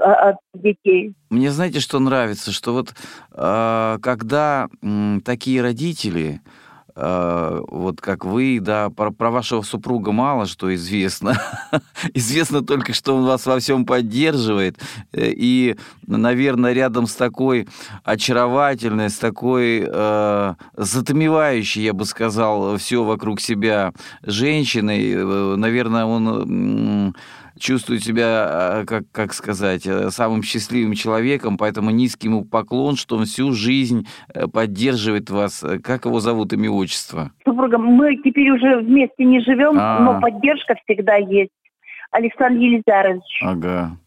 а, 0.01 0.29
от 0.29 0.35
детей. 0.53 1.13
Мне 1.29 1.51
знаете, 1.51 1.79
что 1.79 1.99
нравится, 1.99 2.51
что 2.51 2.73
вот 2.73 2.93
э, 3.31 3.97
когда 4.01 4.69
такие 5.25 5.61
родители 5.61 6.41
вот 6.95 8.01
как 8.01 8.25
вы, 8.25 8.59
да, 8.61 8.89
про, 8.89 9.11
про 9.11 9.31
вашего 9.31 9.61
супруга 9.63 10.11
мало 10.11 10.45
что 10.45 10.73
известно. 10.75 11.41
известно 12.13 12.61
только, 12.61 12.93
что 12.93 13.15
он 13.15 13.25
вас 13.25 13.45
во 13.45 13.59
всем 13.59 13.85
поддерживает. 13.85 14.77
Э, 15.11 15.31
и, 15.31 15.75
наверное, 16.07 16.73
рядом 16.73 17.07
с 17.07 17.15
такой 17.15 17.67
очаровательной, 18.03 19.09
с 19.09 19.17
такой 19.17 19.85
э, 19.87 20.53
затмевающей, 20.77 21.83
я 21.83 21.93
бы 21.93 22.05
сказал, 22.05 22.77
все 22.77 23.03
вокруг 23.03 23.41
себя 23.41 23.93
женщиной, 24.23 25.13
э, 25.13 25.55
наверное, 25.55 26.05
он... 26.05 27.15
Э, 27.55 27.59
чувствует 27.59 28.03
себя, 28.03 28.25
а, 28.25 28.85
как, 28.85 29.03
как 29.11 29.33
сказать, 29.33 29.85
э, 29.85 30.09
самым 30.09 30.43
счастливым 30.43 30.93
человеком, 30.93 31.57
поэтому 31.57 31.91
низкий 31.91 32.27
ему 32.27 32.45
поклон, 32.45 32.95
что 32.95 33.17
он 33.17 33.25
всю 33.25 33.51
жизнь 33.51 34.07
э, 34.33 34.47
поддерживает 34.47 35.29
вас. 35.29 35.63
Как 35.83 36.05
его 36.05 36.19
зовут, 36.19 36.53
имя, 36.53 36.69
отчество? 36.69 37.31
Супруга, 37.45 37.77
мы 37.77 38.17
теперь 38.17 38.49
уже 38.51 38.77
вместе 38.79 39.25
не 39.25 39.39
живем, 39.41 39.77
А-а-а. 39.77 39.99
но 40.03 40.21
поддержка 40.21 40.75
всегда 40.83 41.15
есть. 41.15 41.51
Александр 42.11 42.59
Елизарович. 42.59 43.41
Ага. 43.41 43.97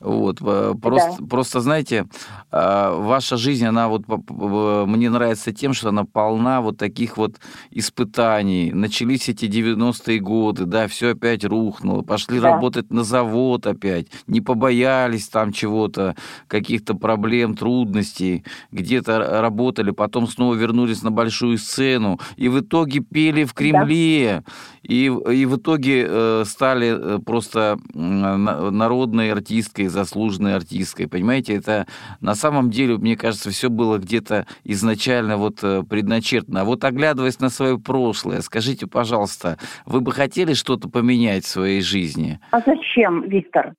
Вот, 0.00 0.38
просто, 0.38 1.16
да. 1.18 1.26
просто, 1.26 1.60
знаете, 1.60 2.06
а, 2.50 2.94
ваша 2.94 3.36
жизнь, 3.36 3.66
она 3.66 3.88
вот 3.88 4.04
мне 4.08 5.10
нравится 5.10 5.52
тем, 5.52 5.74
что 5.74 5.90
она 5.90 6.04
полна 6.04 6.62
вот 6.62 6.78
таких 6.78 7.18
вот 7.18 7.36
испытаний. 7.70 8.72
Начались 8.72 9.28
эти 9.28 9.44
90-е 9.44 10.18
годы, 10.20 10.64
да, 10.64 10.88
все 10.88 11.10
опять 11.10 11.44
рухнуло, 11.44 12.00
пошли 12.00 12.40
да. 12.40 12.52
работать 12.52 12.90
на 12.90 13.04
завод 13.04 13.66
опять, 13.66 14.06
не 14.26 14.40
побоялись 14.40 15.28
там 15.28 15.52
чего-то, 15.52 16.16
каких-то 16.46 16.94
проблем, 16.94 17.54
трудностей, 17.54 18.44
где-то 18.72 19.40
работали, 19.42 19.90
потом 19.90 20.26
снова 20.28 20.54
вернулись 20.54 21.02
на 21.02 21.10
большую 21.10 21.58
сцену, 21.58 22.18
и 22.36 22.48
в 22.48 22.60
итоге 22.60 23.00
пели 23.00 23.44
в 23.44 23.52
Кремле, 23.52 24.44
да. 24.46 24.52
и, 24.82 25.04
и 25.04 25.44
в 25.44 25.56
итоге 25.58 26.06
э, 26.08 26.44
стали 26.46 26.96
э, 26.96 27.18
просто 27.18 27.78
народной 27.94 29.34
артисткой 29.50 29.86
заслуженной 29.88 30.54
артисткой. 30.54 31.08
Понимаете, 31.08 31.56
это 31.56 31.86
на 32.20 32.34
самом 32.34 32.70
деле, 32.70 32.96
мне 32.96 33.16
кажется, 33.16 33.50
все 33.50 33.68
было 33.68 33.98
где-то 33.98 34.46
изначально 34.64 35.36
вот 35.36 35.62
э, 35.64 35.82
предначертано. 35.82 36.60
А 36.60 36.64
вот 36.64 36.84
оглядываясь 36.84 37.40
на 37.40 37.48
свое 37.48 37.78
прошлое, 37.78 38.40
скажите, 38.42 38.86
пожалуйста, 38.86 39.58
вы 39.86 40.00
бы 40.00 40.12
хотели 40.12 40.54
что-то 40.54 40.88
поменять 40.88 41.44
в 41.44 41.48
своей 41.48 41.82
жизни? 41.82 42.38
А 42.52 42.60
зачем, 42.60 43.28
Виктор? 43.28 43.74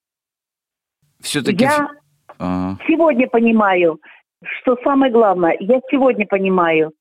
Все-таки... 1.22 1.64
Я 1.64 1.90
ага. 2.38 2.78
сегодня 2.88 3.28
понимаю, 3.30 4.00
что 4.44 4.76
самое 4.84 5.12
главное, 5.12 5.56
я 5.60 5.80
сегодня 5.90 6.26
понимаю, 6.28 6.92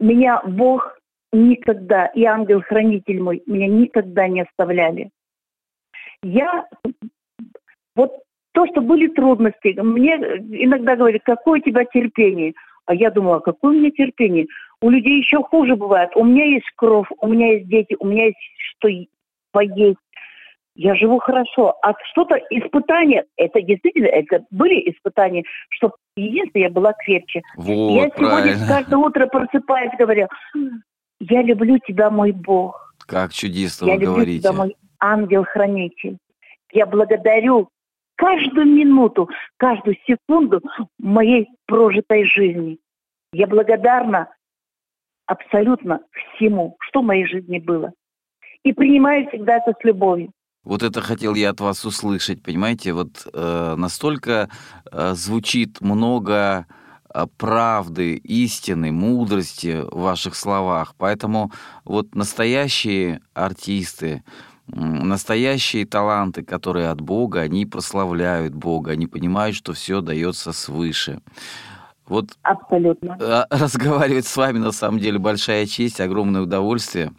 меня 0.00 0.42
Бог 0.44 0.98
никогда, 1.32 2.06
и 2.06 2.24
ангел-хранитель 2.24 3.20
мой, 3.22 3.42
меня 3.46 3.68
никогда 3.68 4.26
не 4.26 4.42
оставляли. 4.42 5.10
Я 6.22 6.66
вот 7.96 8.12
то, 8.52 8.66
что 8.68 8.80
были 8.80 9.08
трудности, 9.08 9.78
мне 9.80 10.14
иногда 10.14 10.96
говорят, 10.96 11.22
какое 11.24 11.60
у 11.60 11.62
тебя 11.62 11.84
терпение. 11.84 12.54
А 12.86 12.94
я 12.94 13.10
думала, 13.10 13.40
какое 13.40 13.72
у 13.72 13.78
меня 13.78 13.90
терпение? 13.90 14.46
У 14.80 14.90
людей 14.90 15.18
еще 15.18 15.42
хуже 15.42 15.74
бывает. 15.74 16.10
У 16.14 16.24
меня 16.24 16.44
есть 16.44 16.70
кровь, 16.76 17.08
у 17.20 17.26
меня 17.26 17.54
есть 17.54 17.68
дети, 17.68 17.96
у 17.98 18.06
меня 18.06 18.26
есть 18.26 18.38
что 18.78 18.88
поесть. 19.50 19.98
я 20.76 20.94
живу 20.94 21.18
хорошо. 21.18 21.74
А 21.82 21.94
что-то 22.12 22.36
испытания, 22.50 23.24
это 23.36 23.60
действительно, 23.60 24.06
это 24.06 24.44
были 24.50 24.90
испытания, 24.90 25.44
что 25.70 25.92
единственное, 26.16 26.68
я 26.68 26.70
была 26.70 26.92
крепче. 26.92 27.42
Вот, 27.56 28.02
я 28.02 28.08
правильно. 28.10 28.52
сегодня 28.52 28.68
каждое 28.68 28.96
утро 28.96 29.26
просыпаюсь, 29.26 29.92
говорю, 29.98 30.28
я 31.20 31.42
люблю 31.42 31.78
тебя, 31.78 32.10
мой 32.10 32.32
Бог. 32.32 32.94
Как 33.06 33.32
чудесно 33.32 33.86
я 33.86 33.94
вы 33.94 34.00
люблю 34.00 34.14
говорите. 34.14 34.40
тебя, 34.40 34.52
мой 34.52 34.76
ангел-хранитель. 35.00 36.18
Я 36.72 36.86
благодарю 36.86 37.68
каждую 38.16 38.66
минуту, 38.66 39.28
каждую 39.56 39.96
секунду 40.06 40.62
моей 40.98 41.48
прожитой 41.66 42.24
жизни. 42.24 42.78
Я 43.32 43.46
благодарна 43.46 44.28
абсолютно 45.26 46.00
всему, 46.34 46.76
что 46.80 47.02
в 47.02 47.04
моей 47.04 47.26
жизни 47.26 47.58
было. 47.58 47.92
И 48.62 48.72
принимаю 48.72 49.28
всегда 49.28 49.56
это 49.58 49.74
с 49.78 49.84
любовью. 49.84 50.32
Вот 50.64 50.82
это 50.82 51.00
хотел 51.00 51.34
я 51.34 51.50
от 51.50 51.60
вас 51.60 51.84
услышать, 51.84 52.42
понимаете? 52.42 52.92
Вот 52.92 53.28
э, 53.32 53.74
настолько 53.76 54.50
э, 54.90 55.12
звучит 55.14 55.80
много 55.80 56.66
э, 57.14 57.26
правды, 57.38 58.16
истины, 58.16 58.90
мудрости 58.90 59.82
в 59.82 60.00
ваших 60.00 60.34
словах. 60.34 60.94
Поэтому 60.98 61.52
вот 61.84 62.16
настоящие 62.16 63.20
артисты, 63.32 64.24
настоящие 64.68 65.86
таланты, 65.86 66.42
которые 66.42 66.88
от 66.88 67.00
Бога, 67.00 67.40
они 67.40 67.66
прославляют 67.66 68.54
Бога, 68.54 68.92
они 68.92 69.06
понимают, 69.06 69.56
что 69.56 69.72
все 69.72 70.00
дается 70.00 70.52
свыше. 70.52 71.20
Вот 72.06 72.36
Абсолютно. 72.42 73.16
э, 73.20 73.44
разговаривать 73.50 74.26
с 74.26 74.36
вами 74.36 74.58
на 74.58 74.72
самом 74.72 74.98
деле 74.98 75.18
большая 75.18 75.66
честь, 75.66 76.00
огромное 76.00 76.42
удовольствие. 76.42 77.12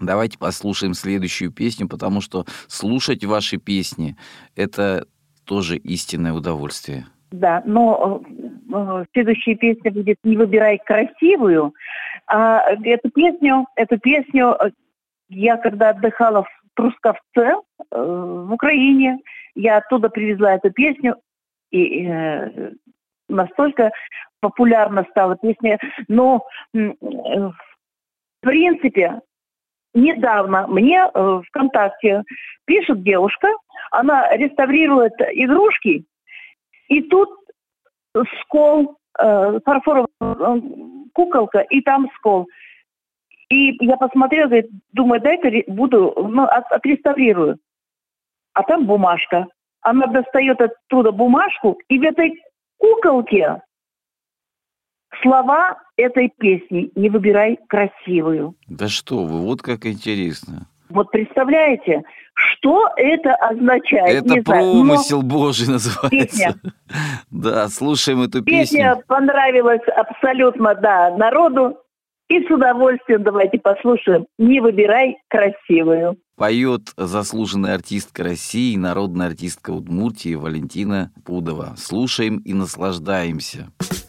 Давайте 0.00 0.38
послушаем 0.38 0.94
следующую 0.94 1.50
песню, 1.52 1.88
потому 1.88 2.20
что 2.20 2.44
слушать 2.66 3.24
ваши 3.24 3.56
песни— 3.56 4.16
это 4.56 5.06
тоже 5.44 5.76
истинное 5.78 6.32
удовольствие. 6.32 7.06
Да, 7.30 7.62
но 7.64 8.22
э, 8.32 8.48
э, 8.74 9.04
следующая 9.12 9.54
песня 9.54 9.90
будет 9.90 10.18
«Не 10.22 10.36
выбирай 10.36 10.80
красивую». 10.84 11.74
А 12.26 12.60
эту 12.82 13.10
песню, 13.10 13.66
эту 13.76 13.98
песню 13.98 14.56
я 15.28 15.56
когда 15.56 15.90
отдыхала 15.90 16.42
в 16.42 16.65
Трусковце 16.76 17.20
э, 17.36 17.54
в 17.90 18.52
Украине, 18.52 19.18
я 19.54 19.78
оттуда 19.78 20.08
привезла 20.08 20.54
эту 20.54 20.70
песню, 20.70 21.16
и 21.70 22.06
э, 22.06 22.72
настолько 23.28 23.90
популярна 24.40 25.06
стала 25.10 25.36
песня. 25.36 25.78
Но 26.08 26.46
э, 26.74 26.92
в 27.00 27.54
принципе 28.40 29.20
недавно 29.94 30.66
мне 30.68 31.08
э, 31.12 31.40
ВКонтакте 31.48 32.22
пишет 32.66 33.02
девушка, 33.02 33.48
она 33.90 34.30
реставрирует 34.36 35.14
игрушки, 35.32 36.04
и 36.88 37.02
тут 37.02 37.30
скол, 38.42 38.98
э, 39.18 39.60
фарфоровая 39.64 40.06
э, 40.20 40.60
куколка, 41.12 41.60
и 41.60 41.80
там 41.80 42.10
скол. 42.16 42.46
И 43.48 43.76
я 43.84 43.96
посмотрела, 43.96 44.46
говорит, 44.48 44.70
думаю, 44.92 45.20
дай-ка 45.20 45.50
буду, 45.68 46.12
ну, 46.16 46.42
от- 46.44 46.70
отреставрирую. 46.72 47.58
А 48.54 48.62
там 48.62 48.86
бумажка. 48.86 49.46
Она 49.82 50.06
достает 50.06 50.60
оттуда 50.60 51.12
бумажку, 51.12 51.78
и 51.88 51.98
в 51.98 52.02
этой 52.02 52.42
куколке 52.78 53.60
слова 55.22 55.78
этой 55.96 56.28
песни 56.28 56.90
«Не 56.96 57.08
выбирай 57.08 57.58
красивую». 57.68 58.54
Да 58.68 58.88
что 58.88 59.24
вы, 59.24 59.40
вот 59.42 59.62
как 59.62 59.86
интересно. 59.86 60.66
Вот 60.88 61.10
представляете, 61.10 62.02
что 62.34 62.88
это 62.96 63.34
означает? 63.34 64.24
Это 64.24 64.34
Не 64.34 64.40
знаю, 64.40 64.66
но 64.66 64.72
промысел 64.84 65.22
Божий 65.22 65.68
называется. 65.68 66.10
Песня. 66.10 66.54
Да, 67.30 67.68
слушаем 67.68 68.22
эту 68.22 68.42
Песня 68.42 68.94
песню. 68.94 69.04
понравилась 69.08 69.82
абсолютно, 69.96 70.74
да, 70.76 71.10
народу. 71.16 71.76
И 72.28 72.40
с 72.42 72.50
удовольствием 72.50 73.22
давайте 73.22 73.58
послушаем 73.58 74.26
«Не 74.36 74.60
выбирай 74.60 75.16
красивую». 75.28 76.16
Поет 76.36 76.92
заслуженная 76.96 77.74
артистка 77.74 78.24
России, 78.24 78.76
народная 78.76 79.28
артистка 79.28 79.70
Удмуртии 79.70 80.34
Валентина 80.34 81.12
Пудова. 81.24 81.74
Слушаем 81.76 82.38
и 82.38 82.52
наслаждаемся. 82.52 83.68
Не 83.80 84.05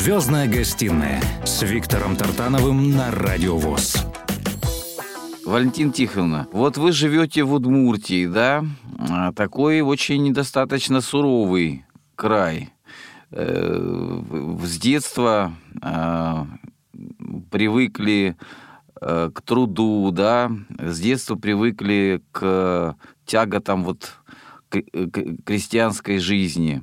Звездная 0.00 0.48
гостиная 0.48 1.20
с 1.44 1.60
Виктором 1.60 2.16
Тартановым 2.16 2.92
на 2.92 3.10
Радио 3.10 3.58
ВОЗ. 3.58 4.06
Валентин 5.44 5.92
Тихоновна, 5.92 6.48
вот 6.52 6.78
вы 6.78 6.92
живете 6.92 7.42
в 7.44 7.52
Удмуртии, 7.52 8.24
да? 8.26 8.64
А, 9.10 9.30
Такой 9.34 9.82
очень 9.82 10.22
недостаточно 10.22 11.02
суровый 11.02 11.84
край. 12.14 12.70
Э, 13.30 14.56
С 14.62 14.78
детства 14.78 15.52
а, 15.82 16.46
привыкли 17.50 18.38
э, 19.02 19.30
к 19.34 19.42
труду, 19.42 20.10
да? 20.12 20.50
С 20.78 20.98
детства 20.98 21.36
привыкли 21.36 22.22
к 22.32 22.96
тяготам 23.26 23.84
вот 23.84 24.14
крестьянской 24.70 26.20
жизни. 26.20 26.82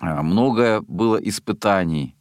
А, 0.00 0.24
Много 0.24 0.82
было 0.88 1.18
испытаний. 1.18 2.15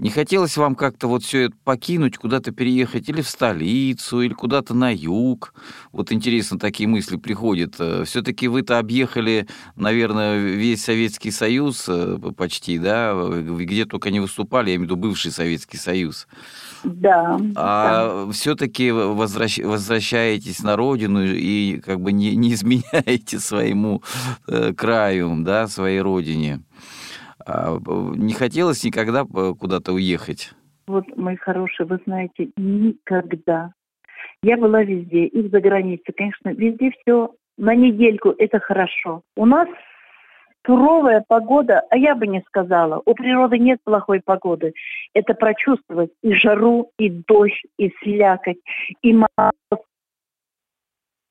Не 0.00 0.10
хотелось 0.10 0.56
вам 0.56 0.74
как-то 0.74 1.06
вот 1.06 1.22
все 1.22 1.42
это 1.42 1.56
покинуть, 1.62 2.16
куда-то 2.16 2.50
переехать 2.50 3.08
или 3.08 3.22
в 3.22 3.28
столицу, 3.28 4.22
или 4.22 4.32
куда-то 4.32 4.74
на 4.74 4.92
юг? 4.92 5.54
Вот 5.92 6.10
интересно, 6.10 6.58
такие 6.58 6.88
мысли 6.88 7.16
приходят. 7.16 7.74
Все-таки 8.04 8.48
вы-то 8.48 8.80
объехали, 8.80 9.46
наверное, 9.76 10.38
весь 10.38 10.82
Советский 10.82 11.30
Союз 11.30 11.84
э, 11.88 12.18
почти, 12.36 12.78
да? 12.78 13.14
Где 13.14 13.84
только 13.84 14.10
не 14.10 14.18
выступали, 14.18 14.70
я 14.70 14.76
имею 14.76 14.88
в 14.88 14.90
виду 14.90 14.96
бывший 14.96 15.30
Советский 15.30 15.76
Союз. 15.76 16.26
Да. 16.82 17.38
да. 17.38 17.52
А 17.56 18.30
все-таки 18.32 18.90
возвращаетесь 18.90 20.60
на 20.64 20.74
родину 20.74 21.24
и 21.24 21.78
как 21.78 22.00
бы 22.00 22.10
не, 22.10 22.34
не 22.34 22.54
изменяете 22.54 23.38
своему 23.38 24.02
э, 24.48 24.72
краю, 24.74 25.36
да, 25.44 25.68
своей 25.68 26.00
родине. 26.00 26.62
А, 27.46 27.78
б- 27.78 28.16
Не 28.16 28.32
хотелось 28.32 28.84
никогда 28.84 29.22
э, 29.22 29.52
куда-то 29.58 29.92
уехать? 29.92 30.52
Вот, 30.86 31.04
мои 31.16 31.36
хорошие, 31.36 31.86
вы 31.86 31.98
знаете, 32.06 32.50
никогда. 32.56 33.72
Я 34.42 34.56
была 34.56 34.82
везде, 34.82 35.26
и 35.26 35.48
за 35.48 35.60
границей, 35.60 36.12
конечно, 36.14 36.50
везде 36.50 36.90
все 36.90 37.34
на 37.56 37.74
недельку, 37.74 38.30
это 38.30 38.58
хорошо. 38.60 39.22
У 39.36 39.46
нас 39.46 39.68
суровая 40.66 41.24
погода, 41.26 41.82
а 41.90 41.96
я 41.96 42.14
бы 42.14 42.26
не 42.26 42.42
сказала, 42.46 43.02
у 43.04 43.14
природы 43.14 43.58
нет 43.58 43.80
плохой 43.84 44.20
погоды. 44.20 44.72
Это 45.12 45.34
прочувствовать 45.34 46.10
и 46.22 46.34
жару, 46.34 46.90
и 46.98 47.10
дождь, 47.10 47.62
и 47.78 47.92
слякоть, 48.02 48.58
и 49.02 49.12
мороз, 49.12 49.86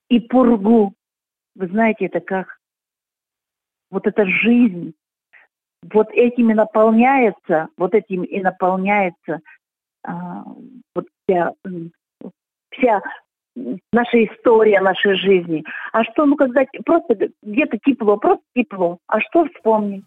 и 0.10 0.20
пургу. 0.20 0.94
Вы 1.56 1.68
знаете, 1.68 2.06
это 2.06 2.20
как? 2.20 2.60
Вот 3.92 4.08
это 4.08 4.26
жизнь. 4.26 4.94
Вот 5.92 6.10
этим 6.12 6.52
и 6.52 6.54
наполняется, 6.54 7.68
вот 7.78 7.94
этим 7.94 8.24
и 8.24 8.40
наполняется 8.42 9.40
а, 10.06 10.44
вот 10.96 11.06
вся, 11.28 11.52
вся 12.72 13.02
наша 13.92 14.26
история 14.26 14.82
нашей 14.82 15.16
жизни. 15.16 15.64
А 15.92 16.04
что, 16.04 16.26
ну, 16.26 16.36
когда 16.36 16.66
просто 16.86 17.30
где-то 17.42 17.78
тепло, 17.86 18.18
просто 18.18 18.44
тепло. 18.56 18.98
А 19.08 19.20
что 19.22 19.46
вспомнить? 19.46 20.04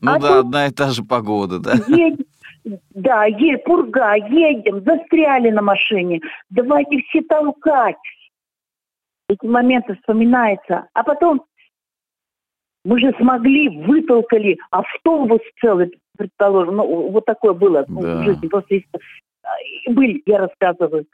Ну 0.00 0.12
А 0.12 0.18
да, 0.18 0.28
тут- 0.28 0.46
одна 0.46 0.66
и 0.66 0.70
та 0.70 0.90
же 0.90 1.02
погода, 1.02 1.58
да? 1.58 1.72
Едем, 1.88 2.24
да, 2.90 3.26
е, 3.26 3.58
пурга, 3.58 4.14
едем, 4.14 4.82
застряли 4.84 5.50
на 5.50 5.62
машине. 5.62 6.20
Давайте 6.50 7.00
все 7.08 7.22
толкать. 7.22 7.96
Эти 9.28 9.44
моменты 9.46 9.94
вспоминаются. 9.96 10.86
А 10.92 11.02
потом 11.02 11.44
мы 12.86 13.00
же 13.00 13.12
смогли, 13.18 13.68
вытолкали 13.84 14.58
автобус 14.70 15.40
целый, 15.60 15.98
предположим. 16.16 16.76
Ну, 16.76 17.10
вот 17.10 17.24
такое 17.24 17.52
было 17.52 17.84
Да. 17.88 18.20
в 18.20 18.24
жизни. 18.24 18.46
Просто 18.46 18.74
и 18.76 18.84
были, 19.92 20.22
я 20.26 20.38
рассказываю. 20.38 21.06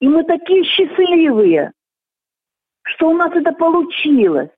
И 0.00 0.06
мы 0.08 0.24
такие 0.24 0.62
счастливые, 0.64 1.72
что 2.82 3.08
у 3.08 3.14
нас 3.14 3.32
это 3.34 3.52
получилось. 3.52 4.50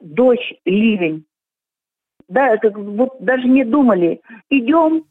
Дождь, 0.00 0.54
ливень. 0.64 1.24
Да, 2.28 2.54
это 2.54 2.70
вот 2.70 3.16
даже 3.20 3.48
не 3.48 3.64
думали. 3.64 4.20
Идем, 4.48 5.04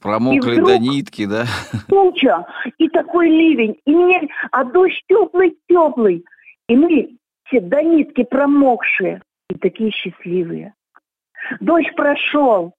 Промокли 0.00 0.52
вдруг- 0.52 0.68
до 0.68 0.78
нитки, 0.78 1.24
да? 1.26 1.44
туча, 1.88 2.46
и 2.78 2.88
такой 2.88 3.28
ливень, 3.28 3.80
и 3.84 3.94
мне, 3.94 4.28
а 4.50 4.64
дождь 4.64 5.02
теплый-теплый. 5.08 6.24
И 6.68 6.76
мы 6.76 7.16
все 7.48 7.60
до 7.60 7.82
нитки 7.82 8.24
промокшие, 8.24 9.22
и 9.50 9.54
такие 9.54 9.90
счастливые. 9.90 10.74
Дождь 11.60 11.94
прошел, 11.96 12.74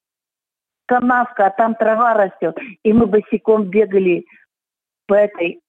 канавка, 0.85 1.47
а 1.47 1.49
там 1.49 1.75
трава 1.75 2.13
растет, 2.13 2.57
и 2.83 2.93
мы 2.93 3.05
босиком 3.05 3.65
бегали 3.65 4.25
по 5.07 5.15
этой 5.15 5.59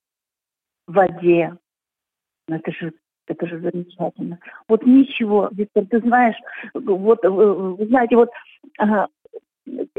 воде. 0.86 1.56
Ну, 2.48 2.56
Это 2.56 2.72
же, 2.72 2.92
это 3.26 3.46
же 3.46 3.60
замечательно. 3.60 4.38
Вот 4.68 4.84
ничего, 4.84 5.48
Виктор, 5.52 5.86
ты 5.86 6.00
знаешь, 6.00 6.36
вот, 6.74 7.24
э, 7.24 7.86
знаете, 7.86 8.16
вот 8.16 8.30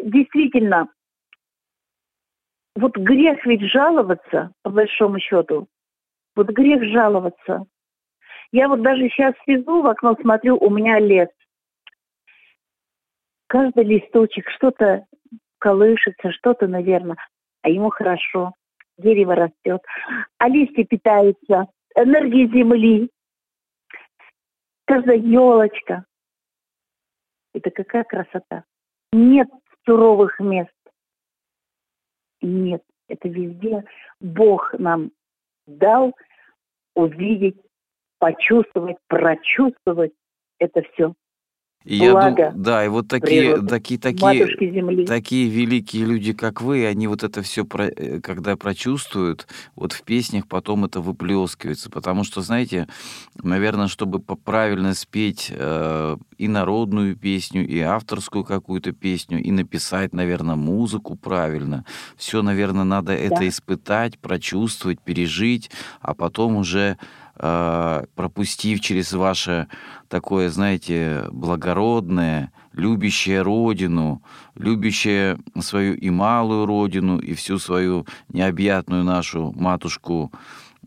действительно, 0.03 0.89
вот 2.75 2.97
грех 2.97 3.45
ведь 3.45 3.61
жаловаться, 3.61 4.51
по 4.63 4.69
большому 4.69 5.19
счету. 5.19 5.67
Вот 6.35 6.47
грех 6.49 6.83
жаловаться. 6.83 7.65
Я 8.51 8.67
вот 8.67 8.81
даже 8.81 9.07
сейчас 9.09 9.33
сижу 9.45 9.81
в 9.81 9.87
окно, 9.87 10.15
смотрю, 10.19 10.57
у 10.57 10.69
меня 10.69 10.99
лес. 10.99 11.29
Каждый 13.47 13.83
листочек 13.85 14.49
что-то 14.49 15.05
колышется, 15.59 16.31
что-то, 16.31 16.67
наверное, 16.67 17.17
а 17.61 17.69
ему 17.69 17.89
хорошо. 17.89 18.53
Дерево 18.97 19.35
растет. 19.35 19.81
А 20.37 20.49
листья 20.49 20.83
питаются 20.83 21.67
энергией 21.95 22.47
земли. 22.47 23.09
Каждая 24.85 25.17
елочка. 25.17 26.05
Это 27.53 27.71
какая 27.71 28.03
красота. 28.03 28.63
Нет 29.11 29.49
суровых 29.85 30.39
мест. 30.39 30.71
Нет, 32.41 32.83
это 33.07 33.27
везде 33.27 33.83
Бог 34.19 34.73
нам 34.77 35.11
дал 35.67 36.15
увидеть, 36.95 37.61
почувствовать, 38.21 38.97
прочувствовать 39.07 40.11
это 40.59 40.83
все. 40.93 41.13
И 41.83 41.95
я 41.95 42.11
дум- 42.11 42.35
Благо 42.35 42.51
да, 42.55 42.85
и 42.85 42.89
вот 42.89 43.07
такие, 43.07 43.53
природы, 43.55 43.67
такие, 43.67 43.99
такие, 43.99 45.05
такие 45.07 45.49
великие 45.49 46.05
люди, 46.05 46.31
как 46.31 46.61
вы, 46.61 46.85
они 46.85 47.07
вот 47.07 47.23
это 47.23 47.41
все, 47.41 47.65
когда 47.65 48.55
прочувствуют, 48.55 49.47
вот 49.75 49.91
в 49.93 50.03
песнях 50.03 50.47
потом 50.47 50.85
это 50.85 51.01
выплескивается. 51.01 51.89
Потому 51.89 52.23
что, 52.23 52.41
знаете, 52.41 52.87
наверное, 53.41 53.87
чтобы 53.87 54.19
правильно 54.19 54.93
спеть 54.93 55.51
э, 55.51 56.17
и 56.37 56.47
народную 56.47 57.15
песню, 57.15 57.67
и 57.67 57.79
авторскую 57.79 58.43
какую-то 58.43 58.91
песню, 58.91 59.41
и 59.41 59.49
написать, 59.49 60.13
наверное, 60.13 60.55
музыку 60.55 61.15
правильно, 61.15 61.83
все, 62.15 62.43
наверное, 62.43 62.83
надо 62.83 63.13
это 63.13 63.39
Да. 63.39 63.47
испытать, 63.47 64.19
прочувствовать, 64.19 65.01
пережить, 65.01 65.71
а 65.99 66.13
потом 66.13 66.57
уже 66.57 66.97
э, 66.99 67.20
пропустив 67.41 68.81
через 68.81 69.13
ваше 69.13 69.67
такое, 70.07 70.49
знаете, 70.49 71.25
благородное, 71.31 72.51
любящее 72.73 73.41
родину, 73.41 74.21
любящее 74.55 75.37
свою 75.59 75.95
и 75.95 76.09
малую 76.09 76.65
родину, 76.65 77.17
и 77.17 77.33
всю 77.33 77.59
свою 77.59 78.05
необъятную 78.29 79.03
нашу 79.03 79.51
матушку 79.55 80.31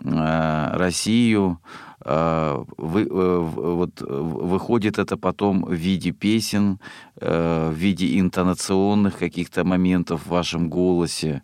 э, 0.04 0.76
Россию, 0.76 1.58
э, 2.04 2.64
вы, 2.78 3.02
э, 3.02 3.38
вот, 3.38 4.00
выходит 4.00 4.98
это 4.98 5.16
потом 5.16 5.64
в 5.64 5.72
виде 5.72 6.12
песен, 6.12 6.78
э, 7.20 7.70
в 7.70 7.74
виде 7.74 8.18
интонационных 8.18 9.18
каких-то 9.18 9.64
моментов 9.64 10.22
в 10.24 10.30
вашем 10.30 10.68
голосе, 10.70 11.42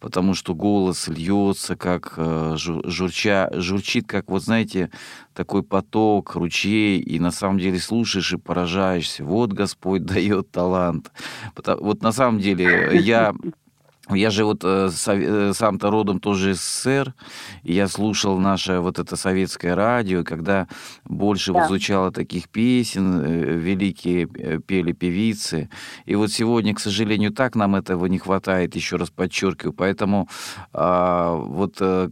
потому 0.00 0.34
что 0.34 0.54
голос 0.54 1.08
льется, 1.08 1.76
как 1.76 2.14
э, 2.16 2.54
жу- 2.56 2.88
журча, 2.88 3.50
журчит, 3.52 4.06
как, 4.06 4.30
вот 4.30 4.42
знаете, 4.42 4.90
такой 5.34 5.62
поток, 5.62 6.34
ручей, 6.34 6.98
и 6.98 7.20
на 7.20 7.30
самом 7.30 7.58
деле 7.58 7.78
слушаешь 7.78 8.32
и 8.32 8.38
поражаешься. 8.38 9.24
Вот 9.24 9.52
Господь 9.52 10.04
дает 10.06 10.50
талант. 10.50 11.12
Вот 11.54 12.02
на 12.02 12.12
самом 12.12 12.40
деле 12.40 12.98
я 12.98 13.34
я 14.14 14.30
же 14.30 14.44
вот 14.44 14.64
э, 14.64 14.90
э, 15.06 15.52
сам-то 15.54 15.90
родом 15.90 16.20
тоже 16.20 16.50
из 16.52 16.60
СССР, 16.60 17.14
я 17.62 17.88
слушал 17.88 18.38
наше 18.38 18.80
вот 18.80 18.98
это 18.98 19.16
советское 19.16 19.74
радио, 19.74 20.24
когда 20.24 20.66
больше 21.04 21.52
Да. 21.52 21.66
звучало 21.66 22.10
таких 22.10 22.48
песен, 22.48 23.20
э, 23.20 23.56
великие 23.56 24.28
э, 24.34 24.58
пели 24.58 24.92
певицы. 24.92 25.68
И 26.06 26.14
вот 26.14 26.30
сегодня, 26.30 26.74
к 26.74 26.80
сожалению, 26.80 27.32
так 27.32 27.56
нам 27.56 27.74
этого 27.74 28.06
не 28.06 28.18
хватает, 28.18 28.76
еще 28.76 28.96
раз 28.96 29.10
подчеркиваю. 29.10 29.72
Поэтому 29.72 30.28
а, 30.72 31.34
вот 31.34 31.76
э, 31.80 32.10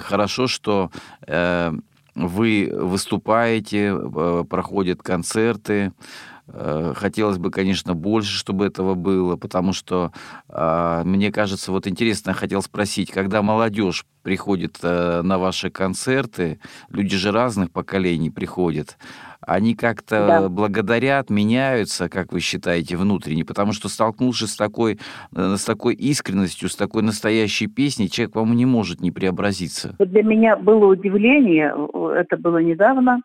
хорошо, 0.00 0.46
что 0.46 0.90
э, 1.26 1.72
вы 2.14 2.72
выступаете, 2.72 3.94
э, 3.94 4.44
проходят 4.48 5.02
концерты, 5.02 5.74
Э, 5.84 6.33
хотелось 6.46 7.38
бы, 7.38 7.50
конечно, 7.50 7.94
больше, 7.94 8.36
чтобы 8.36 8.66
этого 8.66 8.94
было, 8.94 9.36
потому 9.36 9.72
что 9.72 10.12
э, 10.48 11.02
мне 11.04 11.32
кажется, 11.32 11.72
вот 11.72 11.86
интересно, 11.86 12.30
я 12.30 12.34
хотел 12.34 12.60
спросить, 12.62 13.10
когда 13.10 13.40
молодежь 13.42 14.04
приходит 14.22 14.78
э, 14.82 15.22
на 15.22 15.38
ваши 15.38 15.70
концерты, 15.70 16.58
люди 16.90 17.16
же 17.16 17.32
разных 17.32 17.70
поколений 17.70 18.30
приходят, 18.30 18.98
они 19.40 19.74
как-то 19.74 20.26
Да. 20.26 20.48
благодарят, 20.48 21.30
меняются, 21.30 22.08
как 22.08 22.32
вы 22.32 22.40
считаете, 22.40 22.96
внутренне, 22.96 23.44
потому 23.44 23.72
что 23.72 23.88
столкнувшись 23.88 24.52
с 24.52 24.56
такой, 24.56 24.98
э, 25.34 25.56
с 25.56 25.64
такой 25.64 25.94
искренностью, 25.94 26.68
с 26.68 26.76
такой 26.76 27.02
настоящей 27.02 27.66
песней, 27.68 28.10
человек, 28.10 28.34
по-моему, 28.34 28.54
не 28.54 28.66
может 28.66 29.00
не 29.00 29.10
преобразиться. 29.10 29.96
Для 29.98 30.22
меня 30.22 30.56
было 30.56 30.86
удивление, 30.86 31.74
э, 31.74 32.08
это 32.20 32.36
было 32.36 32.58
недавно, 32.58 33.22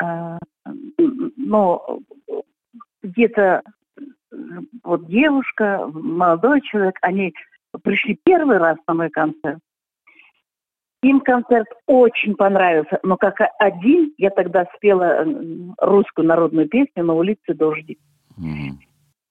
а, 0.00 0.38
но 1.36 2.00
где-то 3.08 3.62
вот 4.84 5.06
девушка, 5.06 5.88
молодой 5.92 6.60
человек, 6.62 6.96
они 7.02 7.34
пришли 7.82 8.18
первый 8.24 8.58
раз 8.58 8.76
на 8.86 8.94
мой 8.94 9.10
концерт. 9.10 9.58
Им 11.02 11.20
концерт 11.20 11.68
очень 11.86 12.34
понравился, 12.34 12.98
но 13.04 13.16
как 13.16 13.40
один 13.58 14.12
я 14.18 14.30
тогда 14.30 14.66
спела 14.76 15.24
русскую 15.78 16.26
народную 16.26 16.68
песню 16.68 17.04
«На 17.04 17.14
улице 17.14 17.54
дождик». 17.54 17.98
Мгм. 18.36 18.80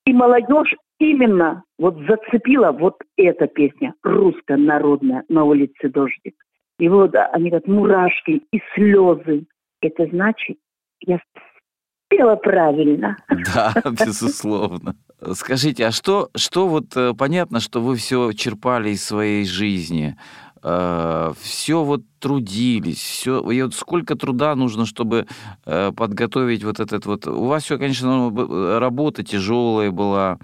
И 0.05 0.13
молодежь 0.13 0.75
именно 0.99 1.63
вот 1.77 1.97
зацепила 2.07 2.71
вот 2.71 2.95
эта 3.17 3.47
песня, 3.47 3.93
русская 4.01 4.55
народная 4.55 5.25
«На 5.27 5.43
улице 5.43 5.89
дождик». 5.89 6.35
И 6.79 6.87
вот 6.87 7.13
они 7.15 7.49
говорят, 7.49 7.67
мурашки 7.67 8.43
и 8.51 8.61
слезы. 8.73 9.45
Это 9.81 10.05
значит, 10.07 10.57
я 11.01 11.19
спела 12.07 12.35
правильно. 12.35 13.17
Да, 13.53 13.73
безусловно. 14.05 14.95
Скажите, 15.33 15.87
а 15.87 15.91
что, 15.91 16.29
что 16.35 16.67
вот 16.67 16.95
э, 16.95 17.13
понятно, 17.17 17.59
что 17.59 17.81
вы 17.81 17.95
все 17.95 18.31
черпали 18.33 18.91
из 18.91 19.03
своей 19.03 19.45
жизни, 19.45 20.15
все 21.41 21.83
вот 21.83 22.01
трудились, 22.19 22.97
все, 22.97 23.39
и 23.51 23.61
вот 23.61 23.75
сколько 23.75 24.15
труда 24.15 24.55
нужно, 24.55 24.85
чтобы 24.85 25.27
э, 25.65 25.91
подготовить 25.95 26.63
вот 26.63 26.79
этот 26.79 27.05
вот. 27.05 27.27
У 27.27 27.45
вас 27.45 27.63
все, 27.63 27.77
конечно, 27.77 28.07
ну, 28.07 28.31
б- 28.31 28.79
работа 28.79 29.23
тяжелая 29.23 29.91
была, 29.91 30.39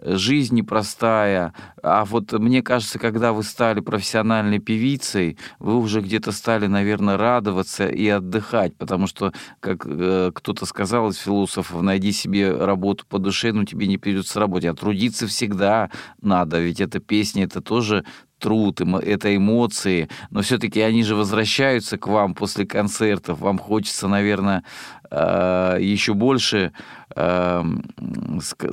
жизнь 0.00 0.54
непростая, 0.54 1.54
а 1.82 2.04
вот 2.04 2.32
мне 2.32 2.62
кажется, 2.62 2.98
когда 2.98 3.32
вы 3.32 3.42
стали 3.42 3.80
профессиональной 3.80 4.60
певицей, 4.60 5.38
вы 5.58 5.76
уже 5.76 6.00
где-то 6.00 6.30
стали, 6.30 6.66
наверное, 6.66 7.16
радоваться 7.16 7.88
и 7.88 8.06
отдыхать, 8.08 8.76
потому 8.76 9.06
что, 9.08 9.32
как 9.60 9.86
э, 9.86 10.30
кто-то 10.32 10.66
сказал 10.66 11.08
из 11.08 11.16
философов, 11.16 11.82
найди 11.82 12.12
себе 12.12 12.52
работу 12.52 13.04
по 13.08 13.18
душе, 13.18 13.52
но 13.52 13.64
тебе 13.64 13.88
не 13.88 13.98
придется 13.98 14.38
работать, 14.38 14.70
а 14.70 14.74
трудиться 14.74 15.26
всегда 15.26 15.90
надо, 16.22 16.60
ведь 16.60 16.80
эта 16.80 17.00
песня, 17.00 17.44
это 17.44 17.60
тоже 17.60 18.04
труд, 18.38 18.80
это 18.80 19.36
эмоции, 19.36 20.08
но 20.30 20.42
все-таки 20.42 20.80
они 20.80 21.02
же 21.02 21.14
возвращаются 21.14 21.98
к 21.98 22.06
вам 22.06 22.34
после 22.34 22.66
концертов, 22.66 23.40
вам 23.40 23.58
хочется, 23.58 24.08
наверное, 24.08 24.64
еще 25.10 26.14
больше, 26.14 26.72
э, 27.16 27.62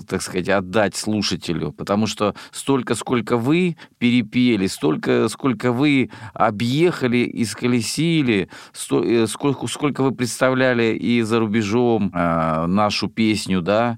так 0.08 0.21
сказать, 0.21 0.50
отдать 0.50 0.95
слушателю, 0.95 1.71
потому 1.71 2.08
что 2.08 2.36
столько, 2.52 2.95
сколько 2.95 3.38
вы 3.38 3.78
перепели, 3.98 4.67
столько, 4.67 5.28
сколько 5.30 5.71
вы 5.71 6.10
объехали, 6.34 7.30
исколесили, 7.34 8.50
э, 8.91 9.26
сколько, 9.28 9.67
сколько 9.67 10.04
вы 10.04 10.12
представляли 10.12 10.95
и 10.95 11.21
за 11.21 11.39
рубежом 11.39 12.12
э, 12.13 12.65
нашу 12.65 13.08
песню, 13.08 13.62
да, 13.62 13.98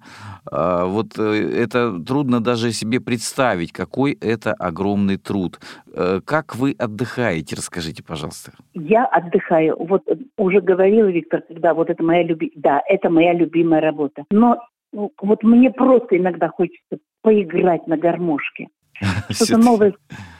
вот 0.49 1.17
э, 1.17 1.63
это 1.63 1.99
трудно 1.99 2.39
даже 2.39 2.71
себе 2.71 2.99
представить, 2.99 3.71
какой 3.71 4.13
это 4.13 4.53
огромный 4.53 5.17
труд. 5.17 5.59
Э, 5.97 6.21
Как 6.23 6.55
вы 6.55 6.75
отдыхаете, 6.77 7.55
расскажите, 7.55 8.03
пожалуйста. 8.03 8.51
Я 8.73 9.05
отдыхаю. 9.05 9.75
Вот 9.79 10.03
э, 10.07 10.15
уже 10.37 10.61
говорила 10.61 11.07
Виктор, 11.07 11.41
когда 11.41 11.73
вот 11.73 11.89
это 11.89 12.03
моя 12.03 12.23
люби... 12.23 12.51
Да, 12.55 12.81
это 12.87 13.09
моя 13.09 13.33
любимая 13.33 13.81
работа. 13.81 14.25
Но 14.29 14.61
ну, 14.93 15.11
вот 15.19 15.43
мне 15.43 15.71
просто 15.71 16.17
иногда 16.17 16.49
хочется 16.49 16.99
поиграть 17.23 17.87
на 17.87 17.97
гармошке. 17.97 18.67
Что-то 19.29 19.57
новое, 19.57 19.93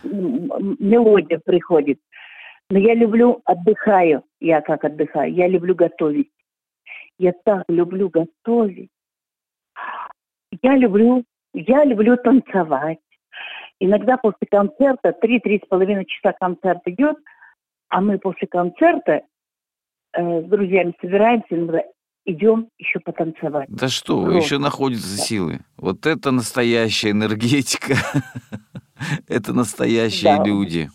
мелодия 0.04 1.40
приходит. 1.44 2.00
Но 2.70 2.78
я 2.78 2.94
люблю, 2.94 3.42
отдыхаю. 3.46 4.24
Я 4.40 4.62
как 4.62 4.84
отдыхаю? 4.84 5.34
Я 5.34 5.48
люблю 5.48 5.74
готовить. 5.74 6.30
Я 7.18 7.34
так 7.44 7.64
люблю 7.68 8.10
готовить. 8.10 8.90
Я 10.62 10.76
люблю, 10.76 11.24
я 11.54 11.84
люблю 11.84 12.16
танцевать. 12.18 13.00
Иногда 13.80 14.18
после 14.18 14.48
концерта, 14.50 15.14
три-три 15.14 15.62
с 15.64 15.68
половиной 15.68 16.06
часа 16.06 16.34
концерт 16.40 16.82
идет, 16.86 17.18
а 17.90 18.02
мы 18.02 18.18
после 18.18 18.48
концерта 18.48 19.22
э, 20.14 20.42
с 20.42 20.46
друзьями 20.46 20.94
собираемся, 21.00 21.48
иногда 21.52 21.84
идем 22.26 22.70
еще 22.78 23.00
потанцевать. 23.00 23.70
Да 23.70 23.88
что, 23.88 24.20
вы, 24.20 24.36
еще 24.36 24.58
находятся 24.58 25.18
силы. 25.18 25.60
Вот 25.78 26.06
это 26.06 26.32
настоящая 26.32 27.12
энергетика. 27.12 27.96
Это 29.28 29.54
настоящие 29.54 30.38
Да. 30.38 30.44
люди. 30.44 30.90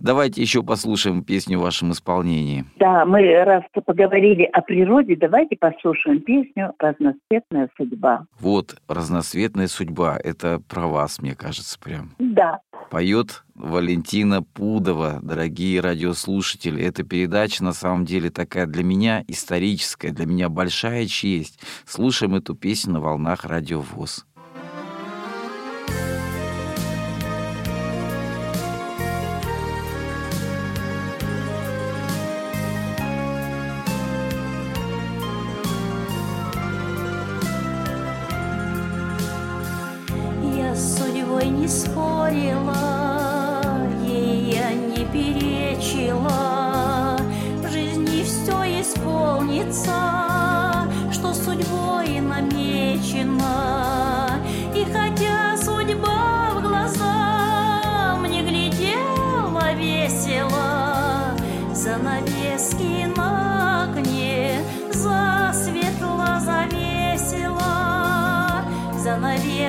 Давайте 0.00 0.40
еще 0.40 0.62
послушаем 0.62 1.22
песню 1.22 1.58
в 1.58 1.62
вашем 1.62 1.92
исполнении. 1.92 2.64
Да, 2.76 3.04
мы 3.04 3.22
раз 3.44 3.64
поговорили 3.84 4.44
о 4.44 4.62
природе, 4.62 5.16
давайте 5.16 5.56
послушаем 5.56 6.20
песню 6.20 6.72
«Разноцветная 6.78 7.68
судьба». 7.76 8.26
Вот 8.38 8.76
разноцветная 8.88 9.68
судьба. 9.68 10.18
Это 10.22 10.60
про 10.68 10.86
вас, 10.86 11.20
мне 11.20 11.34
кажется, 11.34 11.78
прям. 11.78 12.10
Да, 12.18 12.60
Поет 12.90 13.44
Валентина 13.54 14.42
Пудова, 14.42 15.20
дорогие 15.22 15.80
радиослушатели. 15.80 16.82
Эта 16.82 17.04
передача 17.04 17.62
на 17.62 17.72
самом 17.72 18.04
деле 18.04 18.30
такая 18.30 18.66
для 18.66 18.82
меня 18.82 19.22
историческая, 19.28 20.10
для 20.10 20.26
меня 20.26 20.48
большая 20.48 21.06
честь. 21.06 21.60
Слушаем 21.86 22.34
эту 22.34 22.56
песню 22.56 22.94
на 22.94 23.00
волнах 23.00 23.44
Радио 23.44 23.80
ВОЗ. 23.80 24.26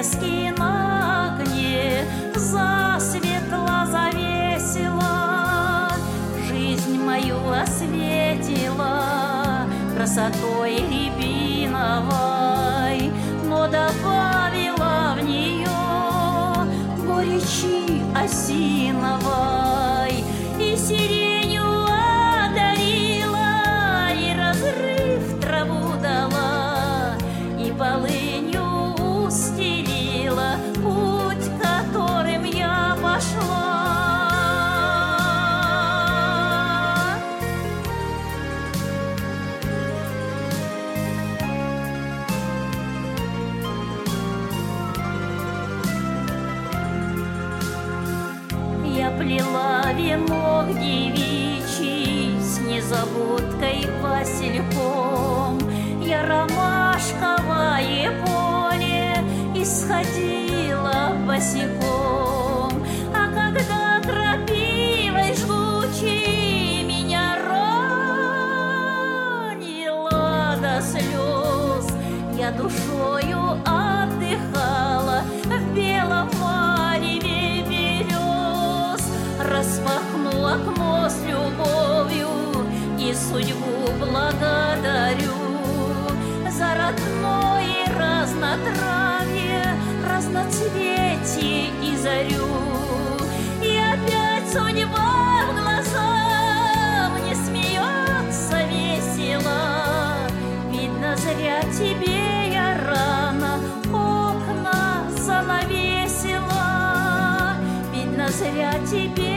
Занавески 0.02 0.52
на 0.58 1.36
окне 1.36 2.06
засветло 2.36 3.86
завесила, 3.86 5.10
жизнь 6.47 6.99
мою 7.04 7.38
осветила 7.52 9.04
красотой 9.95 10.78
рябиновой, 10.78 11.91
но 13.45 13.68
добавила 13.68 15.16
в 15.20 15.24
нее 15.24 15.70
горечи 17.06 18.02
осиновой 18.16 19.61
сходила 59.82 61.13
босиком. 61.25 62.86
А 63.13 63.27
когда 63.34 63.99
крапивой 64.01 65.34
жгучей 65.36 66.84
меня 66.84 67.38
ранила 69.51 70.55
до 70.61 70.82
слез, 70.82 71.88
я 72.38 72.51
душою 72.51 73.59
отдыхала 73.65 75.23
в 75.45 75.73
белом 75.75 76.29
мареве 76.39 77.63
берез, 77.63 79.03
распахнула 79.39 80.53
окно 80.53 81.09
с 81.09 81.17
любовью 81.25 82.29
и 82.99 83.13
судьбу 83.13 83.91
благодарю 83.99 85.41
за 86.49 86.75
родное 86.75 87.86
разнотравье, 87.97 89.01
разноцветие 90.32 91.69
и 91.84 91.97
зарю. 91.97 92.47
И 93.61 93.77
опять 93.77 94.47
судьба 94.51 95.45
в 95.49 95.53
глаза 95.61 97.09
мне 97.17 97.36
смеется 97.36 98.63
весело. 98.69 99.59
Видно, 100.71 101.15
зря 101.17 101.61
тебе 101.77 102.53
я 102.53 102.77
рано 102.86 103.59
окна 103.93 105.03
занавесила. 105.17 106.61
Видно, 107.93 108.27
зря 108.29 108.73
тебе 108.89 109.30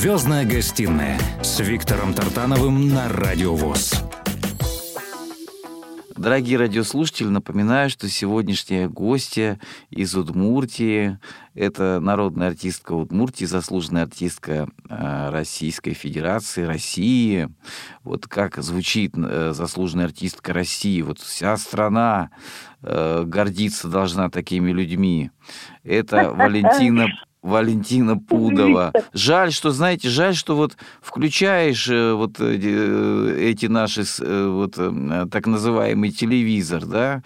Звездная 0.00 0.46
гостиная 0.46 1.18
с 1.42 1.60
Виктором 1.60 2.14
Тартановым 2.14 2.88
на 2.88 3.10
Радио 3.10 3.54
ВОЗ. 3.54 4.02
Дорогие 6.16 6.56
радиослушатели, 6.56 7.28
напоминаю, 7.28 7.90
что 7.90 8.08
сегодняшняя 8.08 8.88
гостья 8.88 9.60
из 9.90 10.14
Удмуртии– 10.14 11.18
это 11.54 12.00
народная 12.00 12.48
артистка 12.48 12.92
Удмуртии, 12.92 13.44
заслуженная 13.44 14.04
артистка 14.04 14.70
э, 14.88 15.28
Российской 15.28 15.92
Федерации, 15.92 16.62
России. 16.62 17.50
Вот 18.02 18.26
как 18.26 18.56
звучит 18.56 19.12
э, 19.18 19.52
заслуженная 19.52 20.06
артистка 20.06 20.54
России. 20.54 21.02
Вот 21.02 21.18
вся 21.18 21.58
страна 21.58 22.30
э, 22.80 23.24
гордиться 23.26 23.88
должна 23.88 24.30
такими 24.30 24.72
людьми. 24.72 25.30
Это 25.84 26.30
Валентина 26.34 27.08
Валентина 27.42 28.16
Пудова. 28.18 28.92
Жаль, 29.12 29.52
что, 29.52 29.70
знаете, 29.70 30.08
жаль, 30.08 30.34
что 30.34 30.56
вот 30.56 30.76
включаешь 31.00 31.88
э, 31.88 32.12
вот 32.12 32.40
э, 32.40 32.58
э, 32.62 33.36
эти 33.50 33.66
наши 33.66 34.04
вот 34.18 34.78
так 35.30 35.46
называемый 35.46 36.10
телевизор, 36.10 36.84
да, 36.84 37.22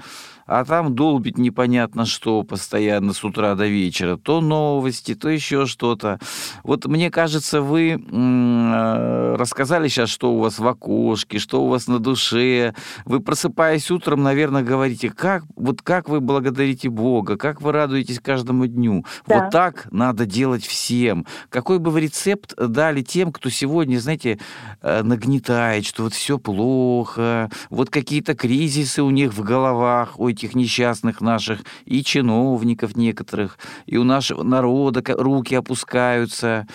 а 0.46 0.64
там 0.64 0.94
долбит 0.94 1.38
непонятно 1.38 2.04
что 2.06 2.42
постоянно 2.42 3.12
с 3.12 3.24
утра 3.24 3.54
до 3.54 3.66
вечера. 3.66 4.16
То 4.16 4.40
новости, 4.40 5.14
то 5.14 5.28
еще 5.28 5.66
что-то. 5.66 6.18
Вот 6.62 6.86
мне 6.86 7.10
кажется, 7.10 7.60
вы 7.60 7.90
э, 7.92 9.34
рассказали 9.36 9.88
сейчас, 9.88 10.10
что 10.10 10.32
у 10.32 10.38
вас 10.38 10.58
в 10.58 10.66
окошке, 10.66 11.38
что 11.38 11.64
у 11.64 11.68
вас 11.68 11.86
на 11.88 11.98
душе. 11.98 12.74
Вы, 13.04 13.20
просыпаясь 13.20 13.90
утром, 13.90 14.22
наверное, 14.22 14.62
говорите, 14.62 15.10
как, 15.10 15.44
вот 15.56 15.82
как 15.82 16.08
вы 16.08 16.20
благодарите 16.20 16.88
Бога, 16.88 17.36
как 17.36 17.60
вы 17.60 17.72
радуетесь 17.72 18.20
каждому 18.20 18.66
дню. 18.66 19.04
Да. 19.26 19.40
Вот 19.40 19.50
так 19.50 19.88
надо 19.90 20.26
делать 20.26 20.64
всем. 20.64 21.26
Какой 21.48 21.78
бы 21.78 21.90
вы 21.90 22.02
рецепт 22.02 22.54
дали 22.56 23.02
тем, 23.02 23.32
кто 23.32 23.50
сегодня, 23.50 23.98
знаете, 23.98 24.38
э, 24.82 25.02
нагнетает, 25.02 25.86
что 25.86 26.04
вот 26.04 26.14
все 26.14 26.38
плохо, 26.38 27.50
вот 27.70 27.90
какие-то 27.90 28.34
кризисы 28.34 29.02
у 29.02 29.10
них 29.10 29.32
в 29.32 29.42
головах, 29.42 30.18
у 30.20 30.30
этих 30.34 30.54
несчастных 30.54 31.20
наших 31.20 31.60
и 31.84 32.02
чиновников 32.02 32.96
некоторых, 32.96 33.58
и 33.86 33.96
у 33.96 34.04
нашего 34.04 34.42
народа 34.42 35.02
руки 35.16 35.54
опускаются, 35.54 36.66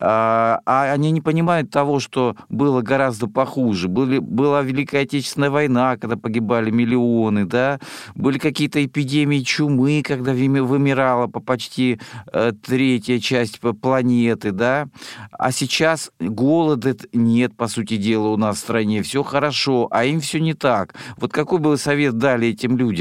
а, 0.00 0.60
а 0.64 0.92
они 0.92 1.10
не 1.10 1.20
понимают 1.20 1.70
того, 1.70 2.00
что 2.00 2.36
было 2.48 2.80
гораздо 2.80 3.26
похуже. 3.26 3.88
Были, 3.88 4.18
была 4.18 4.62
Великая 4.62 5.02
Отечественная 5.02 5.50
война, 5.50 5.96
когда 5.96 6.16
погибали 6.16 6.70
миллионы, 6.70 7.44
да, 7.44 7.80
были 8.14 8.38
какие-то 8.38 8.84
эпидемии 8.84 9.40
чумы, 9.40 10.02
когда 10.06 10.32
вымирала 10.32 11.26
по 11.26 11.40
почти 11.40 12.00
э, 12.32 12.52
третья 12.64 13.18
часть 13.18 13.60
планеты, 13.60 14.52
да, 14.52 14.88
а 15.32 15.52
сейчас 15.52 16.10
голода 16.20 16.96
нет, 17.12 17.56
по 17.56 17.68
сути 17.68 17.96
дела, 17.96 18.28
у 18.28 18.36
нас 18.36 18.56
в 18.56 18.60
стране, 18.60 19.02
все 19.02 19.22
хорошо, 19.22 19.88
а 19.90 20.04
им 20.04 20.20
все 20.20 20.40
не 20.40 20.54
так. 20.54 20.94
Вот 21.16 21.32
какой 21.32 21.58
бы 21.58 21.70
вы 21.70 21.76
совет 21.76 22.18
дали 22.18 22.48
этим 22.48 22.76
людям? 22.76 22.99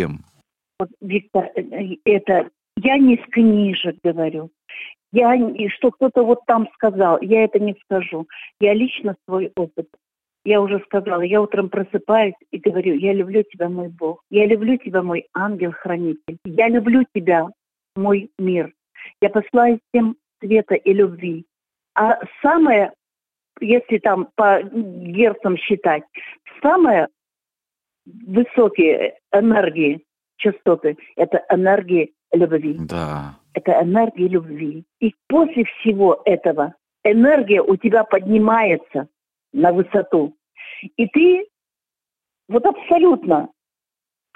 Вот, 0.80 0.89
Виктор, 1.02 1.50
э, 1.56 1.62
э, 1.62 1.95
это 2.06 2.50
я 2.78 2.97
не 2.97 3.18
с 3.18 3.32
книжек 3.32 3.97
говорю. 4.04 4.50
Я 5.12 5.36
что 5.70 5.91
кто-то 5.91 6.24
вот 6.24 6.45
там 6.45 6.68
сказал, 6.74 7.20
я 7.22 7.43
это 7.43 7.60
не 7.60 7.76
скажу. 7.84 8.28
Я 8.60 8.74
лично 8.74 9.16
свой 9.26 9.52
опыт. 9.56 9.88
Я 10.45 10.62
уже 10.62 10.80
сказала, 10.86 11.22
я 11.22 11.41
утром 11.41 11.70
просыпаюсь 11.70 12.36
и 12.52 12.60
говорю, 12.60 12.95
я 12.95 13.14
люблю 13.14 13.43
тебя, 13.43 13.70
мой 13.70 13.89
Бог. 13.89 14.24
Я 14.30 14.45
люблю 14.45 14.78
тебя, 14.78 15.04
мой 15.04 15.28
ангел-хранитель. 15.34 16.38
Я 16.45 16.70
люблю 16.70 17.04
тебя, 17.14 17.50
мой 17.95 18.30
мир. 18.39 18.72
Я 19.22 19.30
посылаю 19.30 19.80
всем 19.89 20.16
света 20.39 20.76
и 20.76 20.93
любви. 20.93 21.45
А 21.95 22.20
самое, 22.41 22.93
если 23.60 23.97
там 23.97 24.30
по 24.36 24.62
герцам 24.64 25.58
считать, 25.58 26.04
самое 26.62 27.10
высокие 28.06 29.18
энергии, 29.32 30.04
частоты, 30.38 30.97
это 31.16 31.43
энергии 31.50 32.14
любви. 32.32 32.78
Да. 32.80 33.36
Это 33.54 33.82
энергия 33.82 34.28
любви. 34.28 34.84
И 35.00 35.14
после 35.28 35.66
всего 35.66 36.22
этого 36.26 36.76
энергия 37.04 37.62
у 37.62 37.76
тебя 37.76 38.04
поднимается 38.04 39.08
на 39.54 39.72
высоту. 39.74 40.36
И 40.95 41.08
ты 41.08 41.45
вот 42.47 42.66
абсолютно 42.66 43.50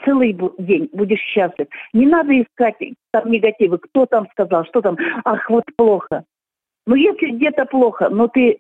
целый 0.04 0.38
день 0.58 0.90
будешь 0.92 1.20
счастлив. 1.20 1.68
Не 1.94 2.06
надо 2.06 2.40
искать 2.42 2.76
там 3.12 3.32
негативы, 3.32 3.78
кто 3.78 4.06
там 4.06 4.28
сказал, 4.32 4.66
что 4.66 4.82
там, 4.82 4.98
ах, 5.24 5.50
вот 5.50 5.64
плохо. 5.78 6.26
Но 6.86 6.96
если 6.96 7.32
где-то 7.32 7.66
плохо, 7.66 8.10
но 8.10 8.28
ты 8.28 8.58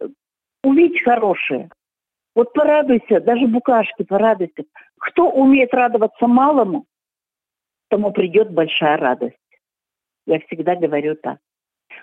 увидишь 0.63 1.03
хорошее, 1.03 1.69
вот 2.35 2.53
порадуйся, 2.53 3.19
даже 3.19 3.47
букашки 3.47 4.03
порадуйся. 4.03 4.63
Кто 4.97 5.29
умеет 5.29 5.73
радоваться 5.73 6.27
малому, 6.27 6.85
тому 7.89 8.11
придет 8.11 8.51
большая 8.51 8.97
радость. 8.97 9.37
Я 10.25 10.39
всегда 10.39 10.75
говорю 10.75 11.15
так. 11.15 11.39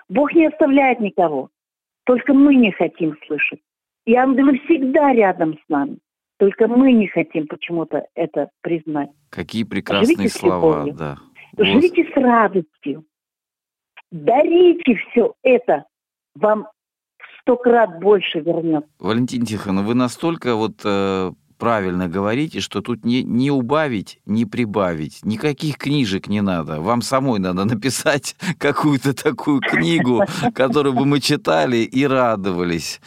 Бог 0.07 0.33
не 0.33 0.45
оставляет 0.45 0.99
никого. 0.99 1.49
Только 2.05 2.33
мы 2.33 2.55
не 2.55 2.71
хотим 2.71 3.17
слышать. 3.25 3.59
И 4.05 4.15
ангелы 4.15 4.59
всегда 4.59 5.13
рядом 5.13 5.57
с 5.57 5.69
нами. 5.69 5.99
Только 6.37 6.67
мы 6.67 6.91
не 6.93 7.07
хотим 7.07 7.47
почему-то 7.47 8.07
это 8.15 8.49
признать. 8.61 9.09
Какие 9.29 9.63
прекрасные 9.63 10.15
Живите 10.15 10.29
с 10.29 10.39
слова, 10.39 10.85
любовью. 10.85 10.93
да. 10.95 11.17
Живите 11.57 12.03
с 12.11 12.15
радостью. 12.15 13.05
Дарите 14.11 14.95
все 14.95 15.35
это. 15.43 15.85
Вам 16.35 16.67
сто 17.41 17.57
крат 17.57 17.99
больше 17.99 18.39
вернет. 18.39 18.85
Валентин 18.99 19.45
Тихонов, 19.45 19.85
вы 19.85 19.95
настолько 19.95 20.55
вот 20.55 20.81
э, 20.83 21.31
правильно 21.61 22.07
говорите, 22.07 22.59
что 22.59 22.81
тут 22.81 23.05
не, 23.05 23.21
не 23.21 23.51
убавить, 23.51 24.19
не 24.25 24.45
прибавить. 24.45 25.19
Никаких 25.23 25.77
книжек 25.77 26.27
не 26.27 26.41
надо. 26.41 26.81
Вам 26.81 27.03
самой 27.03 27.39
надо 27.39 27.65
написать 27.65 28.35
какую-то 28.57 29.13
такую 29.13 29.59
книгу, 29.59 30.23
которую 30.55 30.93
бы 30.93 31.05
мы 31.05 31.19
читали 31.19 31.77
и 31.77 32.03
радовались. 32.07 32.99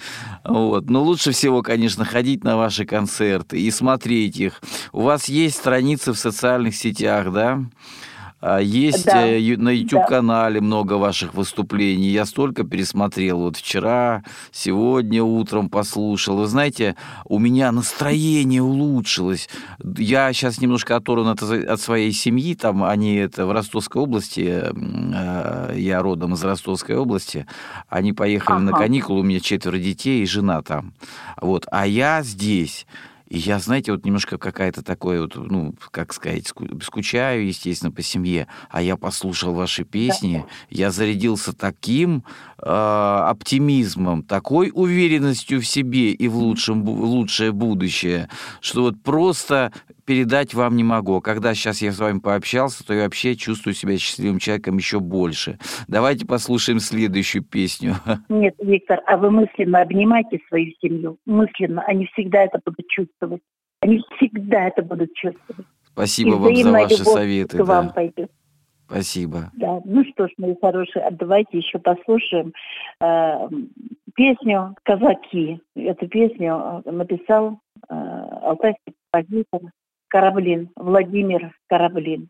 Вот. 0.45 0.89
Но 0.89 1.03
лучше 1.03 1.33
всего, 1.33 1.63
конечно, 1.63 2.05
ходить 2.05 2.45
на 2.45 2.57
ваши 2.57 2.85
концерты 2.85 3.61
и 3.61 3.73
смотреть 3.73 4.39
их. 4.39 4.63
У 4.93 5.01
вас 5.01 5.29
есть 5.29 5.57
страницы 5.57 6.13
в 6.13 6.17
социальных 6.17 6.77
сетях, 6.77 7.33
да? 7.33 7.61
А, 8.41 8.59
есть 8.59 9.07
Да. 9.07 9.27
э, 9.27 9.57
на 9.57 9.65
Да. 9.67 9.71
YouTube-канале 9.71 10.61
много 10.61 10.95
ваших 10.95 11.33
выступлений. 11.33 12.09
Я 12.11 12.27
столько 12.27 12.65
пересмотрел. 12.65 13.39
Вот 13.39 13.57
вчера, 13.57 14.23
сегодня 14.53 15.23
утром 15.23 15.71
послушал. 15.71 16.37
Вы 16.37 16.47
знаете, 16.47 16.95
у 17.25 17.39
меня 17.39 17.73
настроение 17.73 18.63
улучшилось. 18.63 19.49
Я 19.97 20.31
сейчас 20.35 20.61
немножко 20.61 20.97
оторван 20.97 21.29
от, 21.29 21.43
от 21.43 21.81
своей 21.81 22.13
семьи. 22.13 22.55
Там 22.55 22.85
они 22.85 23.15
это 23.15 23.47
в 23.47 23.53
Ростовской 23.53 24.03
области. 24.03 24.63
э, 24.63 25.75
Я 25.77 26.03
родом 26.03 26.35
из 26.35 26.45
Ростовской 26.45 26.97
области. 26.97 27.47
Они 27.89 28.13
поехали 28.13 28.59
на 28.61 28.73
Ага. 28.73 28.81
каникулы. 28.81 29.21
У 29.21 29.25
меня 29.25 29.41
четверо 29.41 29.79
детей 29.79 30.23
и 30.23 30.27
жена 30.27 30.61
там. 30.61 30.93
Вот. 31.41 31.67
А 31.71 31.87
я 31.87 32.23
здесь. 32.23 32.87
И 33.29 33.39
я, 33.39 33.59
знаете, 33.59 33.93
вот 33.93 34.05
немножко 34.05 34.37
какая-то 34.37 34.83
такое 34.83 35.23
вот, 35.23 35.35
ну, 35.37 35.75
как 35.91 36.13
сказать, 36.13 36.47
ску- 36.47 36.81
скучаю, 36.83 37.47
естественно, 37.47 37.91
по 37.91 38.03
семье. 38.03 38.49
А 38.71 38.83
я 38.83 38.97
послушал 38.97 39.55
ваши 39.55 39.85
песни, 39.85 40.45
я 40.69 40.91
зарядился 40.91 41.53
таким 41.55 42.25
оптимизмом, 42.67 44.23
такой 44.23 44.71
уверенностью 44.73 45.61
в 45.61 45.67
себе 45.67 46.13
и 46.13 46.29
в, 46.29 46.37
лучшем, 46.37 46.83
в 46.83 47.05
лучшее 47.05 47.53
будущее, 47.53 48.29
что 48.61 48.83
вот 48.83 49.03
просто 49.03 49.73
передать 50.07 50.55
вам 50.55 50.77
не 50.77 50.85
могу. 50.85 51.17
А 51.17 51.21
Когда 51.21 51.55
сейчас 51.55 51.83
я 51.83 51.93
с 51.93 51.99
вами 51.99 52.21
пообщался, 52.21 52.87
то 52.87 52.95
я 52.95 53.05
вообще 53.05 53.37
чувствую 53.37 53.75
себя 53.75 53.99
счастливым 53.99 54.39
человеком 54.39 54.77
еще 54.77 55.01
больше. 55.01 55.59
Давайте 55.89 56.27
послушаем 56.27 56.81
следующую 56.81 57.43
песню. 57.43 57.97
Нет, 58.29 58.55
Виктор, 58.59 59.01
а 59.07 59.17
вы 59.17 59.31
мысленно 59.31 59.83
обнимайте 59.83 60.39
свою 60.49 60.73
семью. 60.81 61.19
Мысленно. 61.27 61.83
Они 61.83 62.07
всегда 62.13 62.45
это 62.45 62.61
будут 62.65 62.87
чувствовать. 62.89 63.43
Они 63.81 64.03
всегда 64.17 64.69
это 64.69 64.83
будут 64.83 65.13
чувствовать. 65.15 65.67
Спасибо 65.93 66.31
И 66.31 66.35
вам 66.35 66.57
за 66.57 66.73
ваши 66.73 67.05
советы. 67.05 67.59
к 67.59 67.61
вам 67.61 67.89
да. 67.89 67.93
пойдет. 67.93 68.31
Спасибо. 68.87 69.51
Да. 69.55 69.81
Ну 69.85 70.05
что 70.13 70.29
ж, 70.29 70.33
мои 70.39 70.55
хорошие, 70.61 71.05
а 71.05 71.11
давайте 71.11 71.59
еще 71.59 71.79
послушаем 71.79 72.53
э, 73.01 73.49
песню 74.15 74.77
«Казаки». 74.83 75.61
Эту 75.75 76.09
песню 76.09 76.83
э, 76.85 76.91
написал 76.91 77.61
э, 77.89 77.95
алтайский 77.95 78.95
композитор 79.11 79.73
Кораблин, 80.09 80.71
Владимир 80.77 81.57
Кораблин. 81.69 82.29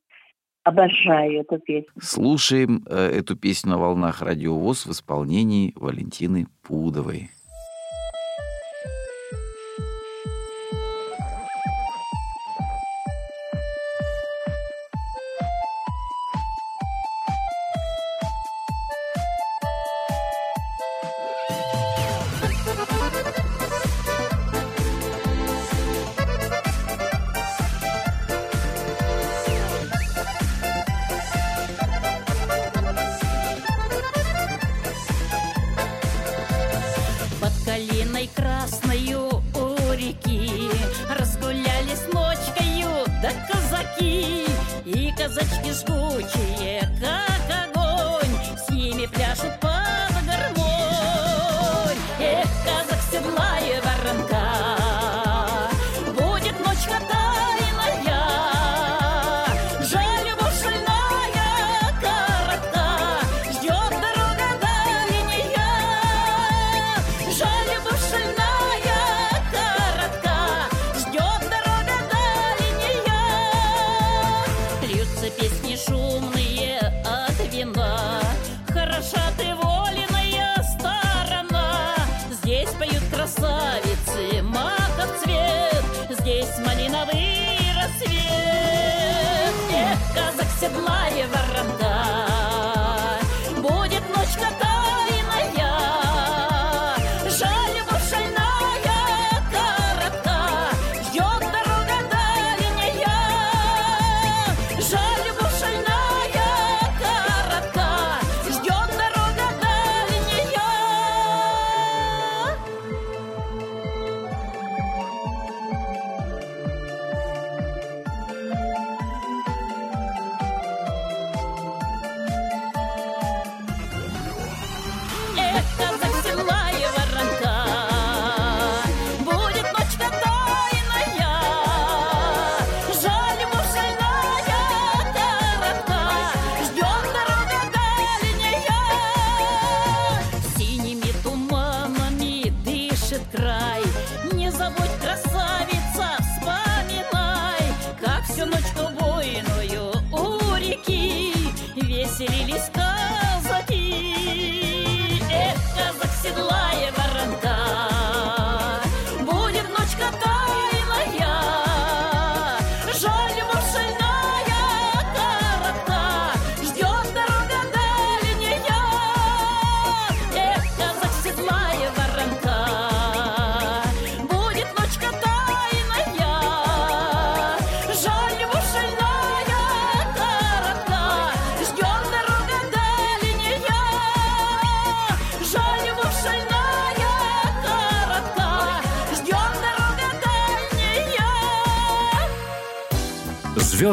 Обожаю 0.63 1.41
эту 1.41 1.59
песню. 1.59 1.91
Слушаем 2.01 2.85
э, 2.89 3.19
эту 3.19 3.37
песню 3.37 3.73
на 3.73 3.79
волнах 3.79 4.23
Радио 4.23 4.59
ВОЗ 4.59 4.87
в 4.87 4.93
исполнении 4.93 5.73
Валентины 5.77 6.47
Пудовой. 6.63 7.31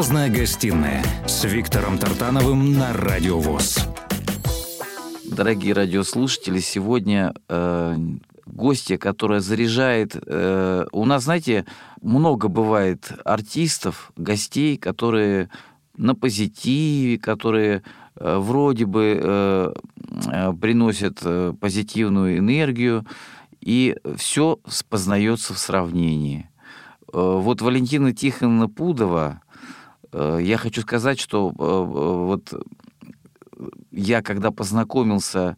Звездная 0.02 0.30
гостиная 0.30 1.04
с 1.28 1.44
Виктором 1.44 1.96
Тартановым 1.96 2.72
на 2.72 2.92
Радио 2.92 3.38
ВОЗ. 3.38 3.86
Дорогие 5.24 5.74
радиослушатели, 5.74 6.58
сегодня 6.58 7.32
э, 7.48 7.96
гостья, 8.44 8.98
которая 8.98 9.38
заряжает... 9.38 10.16
э, 10.16 10.86
у 10.90 11.04
нас, 11.04 11.22
знаете, 11.22 11.66
много 12.00 12.48
бывает 12.48 13.12
артистов, 13.24 14.10
гостей, 14.16 14.76
которые 14.76 15.50
на 15.96 16.16
позитиве, 16.16 17.16
которые 17.16 17.84
э, 18.16 18.38
вроде 18.38 18.86
бы 18.86 19.20
э, 19.22 19.72
э, 20.32 20.52
приносят 20.54 21.20
э, 21.22 21.54
позитивную 21.60 22.38
энергию, 22.38 23.06
и 23.60 23.96
все 24.16 24.58
познается 24.90 25.54
в 25.54 25.58
сравнении. 25.58 26.50
Э, 27.12 27.38
вот 27.40 27.62
Валентина 27.62 28.12
Тихоновна 28.12 28.68
Пудова, 28.68 29.42
я 30.12 30.56
хочу 30.56 30.82
сказать, 30.82 31.18
что 31.18 31.50
э, 31.50 31.52
вот 31.58 32.52
я 33.90 34.22
когда 34.22 34.50
познакомился 34.50 35.56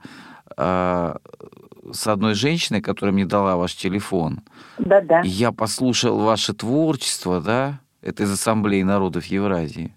с 0.56 2.06
одной 2.06 2.34
женщиной, 2.34 2.80
которая 2.80 3.12
мне 3.12 3.26
дала 3.26 3.56
ваш 3.56 3.74
телефон, 3.74 4.40
Да-да. 4.78 5.22
я 5.24 5.52
послушал 5.52 6.18
ваше 6.18 6.52
творчество, 6.54 7.40
да, 7.40 7.80
это 8.04 8.24
из 8.24 8.32
Ассамблеи 8.32 8.82
народов 8.82 9.24
Евразии. 9.26 9.96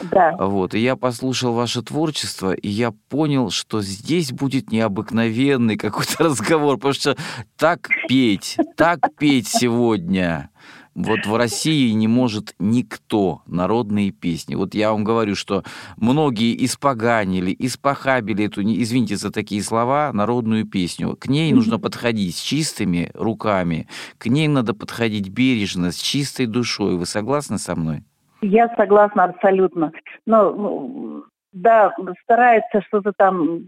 Да. 0.00 0.36
Вот, 0.38 0.74
и 0.74 0.78
я 0.78 0.96
послушал 0.96 1.52
ваше 1.52 1.82
творчество, 1.82 2.52
и 2.52 2.68
я 2.68 2.92
понял, 3.08 3.50
что 3.50 3.82
здесь 3.82 4.32
будет 4.32 4.70
необыкновенный 4.70 5.76
какой-то 5.76 6.24
разговор, 6.24 6.76
потому 6.76 6.94
что 6.94 7.16
так 7.56 7.88
петь, 8.08 8.56
так 8.76 9.00
петь 9.18 9.48
сегодня, 9.48 10.50
вот 10.94 11.26
в 11.26 11.36
России 11.36 11.90
не 11.92 12.08
может 12.08 12.54
никто 12.58 13.42
народные 13.46 14.10
песни. 14.10 14.54
Вот 14.54 14.74
я 14.74 14.90
вам 14.92 15.04
говорю, 15.04 15.34
что 15.34 15.62
многие 15.96 16.64
испоганили, 16.64 17.54
испохабили 17.58 18.46
эту, 18.46 18.62
извините 18.62 19.16
за 19.16 19.30
такие 19.30 19.62
слова, 19.62 20.12
народную 20.12 20.66
песню. 20.66 21.16
К 21.16 21.28
ней 21.28 21.52
нужно 21.52 21.78
подходить 21.78 22.36
с 22.36 22.42
чистыми 22.42 23.10
руками, 23.14 23.88
к 24.18 24.26
ней 24.26 24.48
надо 24.48 24.74
подходить 24.74 25.28
бережно, 25.28 25.92
с 25.92 25.96
чистой 25.96 26.46
душой. 26.46 26.96
Вы 26.96 27.06
согласны 27.06 27.58
со 27.58 27.76
мной? 27.76 28.02
Я 28.42 28.68
согласна 28.76 29.24
абсолютно. 29.24 29.92
Но, 30.26 30.52
ну, 30.52 31.24
да, 31.52 31.94
старается 32.24 32.82
что-то 32.82 33.12
там 33.16 33.60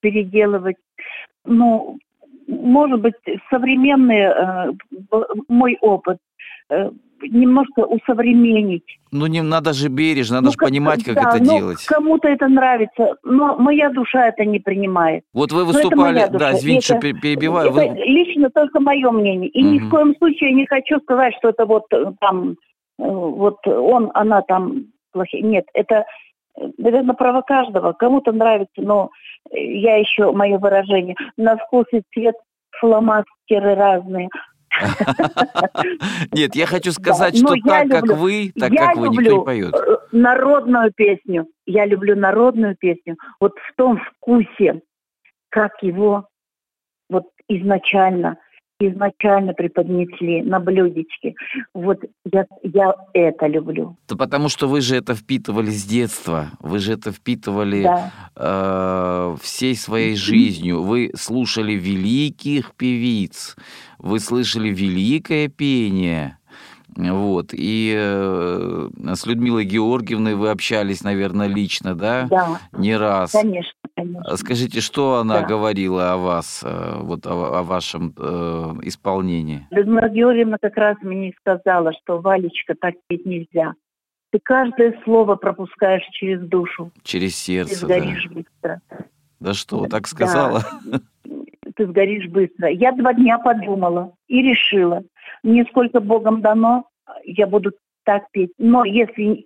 переделывать. 0.00 0.76
Ну, 1.44 1.98
может 2.46 3.00
быть, 3.00 3.14
современный 3.50 4.20
э, 4.20 4.72
мой 5.48 5.78
опыт 5.80 6.18
немножко 7.28 7.80
усовременить. 7.80 8.84
Ну, 9.12 9.26
не 9.26 9.42
надо 9.42 9.72
же 9.72 9.88
бережно, 9.88 10.36
надо 10.36 10.46
ну, 10.46 10.52
же 10.52 10.58
понимать, 10.58 11.04
как 11.04 11.14
да, 11.14 11.30
это 11.30 11.44
ну, 11.44 11.58
делать. 11.58 11.84
Кому-то 11.86 12.28
это 12.28 12.48
нравится, 12.48 13.16
но 13.22 13.56
моя 13.58 13.90
душа 13.90 14.28
это 14.28 14.44
не 14.44 14.58
принимает. 14.58 15.24
Вот 15.32 15.52
вы 15.52 15.64
выступали, 15.64 16.26
да, 16.30 16.52
извините, 16.52 16.94
это, 16.94 17.06
что 17.06 17.20
перебиваю. 17.20 17.70
Это 17.70 17.74
вы... 17.74 18.00
лично 18.04 18.50
только 18.50 18.80
мое 18.80 19.10
мнение. 19.10 19.48
И 19.50 19.62
Мгм. 19.62 19.72
ни 19.72 19.78
в 19.78 19.90
коем 19.90 20.16
случае 20.16 20.50
я 20.50 20.56
не 20.56 20.66
хочу 20.66 20.98
сказать, 21.00 21.34
что 21.38 21.50
это 21.50 21.66
вот 21.66 21.84
э, 21.92 22.12
там, 22.20 22.52
э, 22.52 22.54
вот 22.98 23.66
он, 23.66 24.10
она 24.14 24.42
там 24.42 24.86
плохие. 25.12 25.42
Нет, 25.42 25.66
это, 25.74 26.04
э, 26.58 26.68
наверное, 26.78 27.14
право 27.14 27.42
каждого. 27.42 27.92
Кому-то 27.92 28.32
нравится, 28.32 28.82
но 28.82 29.10
э, 29.50 29.58
я 29.58 29.96
еще, 29.96 30.32
мое 30.32 30.58
выражение, 30.58 31.16
на 31.36 31.56
вкус 31.56 31.86
и 31.92 32.02
цвет 32.12 32.34
фломастеры 32.80 33.74
разные. 33.74 34.28
Нет, 36.32 36.54
я 36.54 36.66
хочу 36.66 36.92
сказать, 36.92 37.36
что 37.36 37.54
так, 37.64 37.88
как 37.88 38.06
вы, 38.16 38.52
так, 38.58 38.72
как 38.72 38.96
вы, 38.96 39.08
никто 39.08 39.38
не 39.38 39.44
поет. 39.44 39.74
э, 39.74 39.96
народную 40.12 40.92
песню. 40.94 41.46
Я 41.66 41.86
люблю 41.86 42.16
народную 42.16 42.76
песню. 42.76 43.16
Вот 43.40 43.52
в 43.58 43.74
том 43.76 43.98
вкусе, 43.98 44.82
как 45.50 45.82
его 45.82 46.26
вот 47.08 47.24
изначально, 47.48 48.38
изначально 48.80 49.54
преподнесли 49.54 50.42
на 50.42 50.60
блюдечке. 50.60 51.34
Вот 51.72 52.00
я, 52.24 52.46
я 52.62 52.94
это 53.12 53.46
люблю. 53.46 53.96
Да 54.08 54.16
потому 54.16 54.48
что 54.48 54.68
вы 54.68 54.80
же 54.80 54.96
это 54.96 55.14
впитывали 55.14 55.70
с 55.70 55.84
детства, 55.84 56.48
вы 56.60 56.78
же 56.78 56.92
это 56.92 57.12
впитывали 57.12 57.82
Да. 57.84 58.10
э, 58.36 59.36
всей 59.40 59.76
своей 59.76 60.16
жизнью. 60.16 60.82
Вы 60.82 61.10
слушали 61.16 61.72
великих 61.72 62.74
певиц, 62.74 63.56
вы 63.98 64.18
слышали 64.18 64.68
великое 64.68 65.48
пение. 65.48 66.38
Вот. 66.96 67.48
И 67.52 67.94
э, 67.96 68.88
с 69.14 69.26
Людмилой 69.26 69.64
Георгиевной 69.64 70.34
вы 70.34 70.50
общались, 70.50 71.02
наверное, 71.02 71.46
лично, 71.48 71.94
да? 71.94 72.26
Да, 72.30 72.60
Не 72.72 72.96
раз. 72.96 73.32
конечно, 73.32 73.72
конечно. 73.96 74.36
Скажите, 74.36 74.80
что 74.80 75.16
она 75.16 75.40
Да. 75.40 75.46
говорила 75.46 76.12
о 76.12 76.16
вас, 76.18 76.62
э, 76.64 76.98
вот 77.00 77.26
о, 77.26 77.58
о 77.58 77.62
вашем 77.62 78.14
э, 78.16 78.74
исполнении? 78.84 79.66
Людмила 79.70 80.08
Георгиевна 80.08 80.58
как 80.60 80.76
раз 80.76 80.96
мне 81.02 81.32
сказала, 81.40 81.92
что 82.02 82.20
Валечка 82.20 82.74
так 82.80 82.94
петь 83.08 83.26
нельзя. 83.26 83.74
Ты 84.30 84.40
каждое 84.42 84.98
слово 85.04 85.36
пропускаешь 85.36 86.04
через 86.12 86.40
душу. 86.40 86.90
Через 87.02 87.32
Ты 87.34 87.38
сердце, 87.38 87.86
да? 87.86 87.98
сгоришь 88.00 88.28
быстро. 88.30 88.80
Да 89.40 89.54
что, 89.54 89.86
так 89.86 90.02
Да. 90.02 90.08
сказала? 90.08 90.64
Ты 91.76 91.86
сгоришь 91.86 92.28
быстро. 92.28 92.68
Я 92.68 92.92
два 92.92 93.14
дня 93.14 93.38
подумала 93.38 94.12
и 94.28 94.42
решила. 94.42 95.02
Мне 95.42 95.64
сколько 95.64 96.00
Богом 96.00 96.40
дано, 96.40 96.86
я 97.24 97.46
буду 97.46 97.72
так 98.04 98.30
петь. 98.32 98.52
Но 98.58 98.84
если 98.84 99.44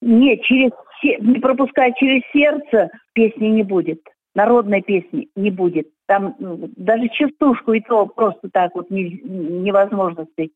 не, 0.00 0.38
через, 0.42 0.70
не 1.02 1.38
пропуская 1.40 1.92
через 1.92 2.22
сердце, 2.32 2.90
песни 3.12 3.46
не 3.48 3.62
будет. 3.62 4.00
Народной 4.34 4.82
песни 4.82 5.28
не 5.34 5.50
будет. 5.50 5.88
Там 6.06 6.36
м, 6.40 6.72
даже 6.76 7.08
частушку 7.08 7.72
и 7.72 7.80
то 7.80 8.06
просто 8.06 8.48
так 8.52 8.74
вот 8.74 8.90
не- 8.90 9.20
невозможно 9.24 10.26
спеть. 10.32 10.52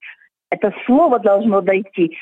Это 0.51 0.73
слово 0.87 1.19
должно 1.19 1.61
дойти. 1.61 2.17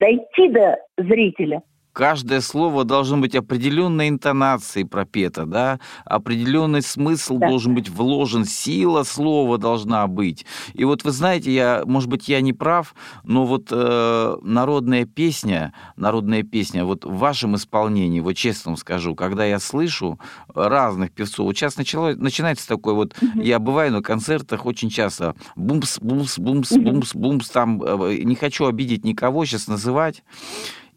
Дойти 0.00 0.48
до 0.48 0.78
зрителя. 0.96 1.62
Каждое 1.98 2.40
слово 2.42 2.84
должно 2.84 3.16
быть 3.18 3.34
определенной 3.34 4.08
интонацией 4.08 4.86
пропето, 4.86 5.46
да, 5.46 5.80
определенный 6.04 6.80
смысл 6.80 7.38
Да. 7.38 7.48
должен 7.48 7.74
быть 7.74 7.88
вложен, 7.88 8.44
сила 8.44 9.02
слова 9.02 9.58
должна 9.58 10.06
быть. 10.06 10.46
И 10.74 10.84
вот 10.84 11.02
вы 11.02 11.10
знаете, 11.10 11.52
я, 11.52 11.82
может 11.86 12.08
быть, 12.08 12.28
я 12.28 12.40
не 12.40 12.52
прав, 12.52 12.94
но 13.24 13.46
вот 13.46 13.70
э, 13.72 14.36
народная 14.42 15.06
песня, 15.06 15.72
народная 15.96 16.44
песня, 16.44 16.84
вот 16.84 17.04
в 17.04 17.18
вашем 17.18 17.56
исполнении, 17.56 18.20
вот 18.20 18.34
честно 18.34 18.70
вам 18.70 18.76
скажу, 18.76 19.16
когда 19.16 19.44
я 19.44 19.58
слышу 19.58 20.20
разных 20.54 21.10
певцов, 21.10 21.46
вот 21.46 21.56
сейчас 21.56 21.76
начало, 21.76 22.14
начинается 22.14 22.68
такой 22.68 22.94
вот, 22.94 23.16
я 23.34 23.58
бываю 23.58 23.90
на 23.90 24.02
концертах 24.02 24.66
очень 24.66 24.88
часто, 24.88 25.34
бумс, 25.56 25.98
бумс, 25.98 26.38
бумс, 26.38 26.70
бумс, 26.70 27.12
бумс, 27.16 27.50
там, 27.50 27.82
э, 27.82 28.18
не 28.22 28.36
хочу 28.36 28.66
обидеть 28.66 29.04
никого 29.04 29.44
сейчас 29.44 29.66
называть, 29.66 30.22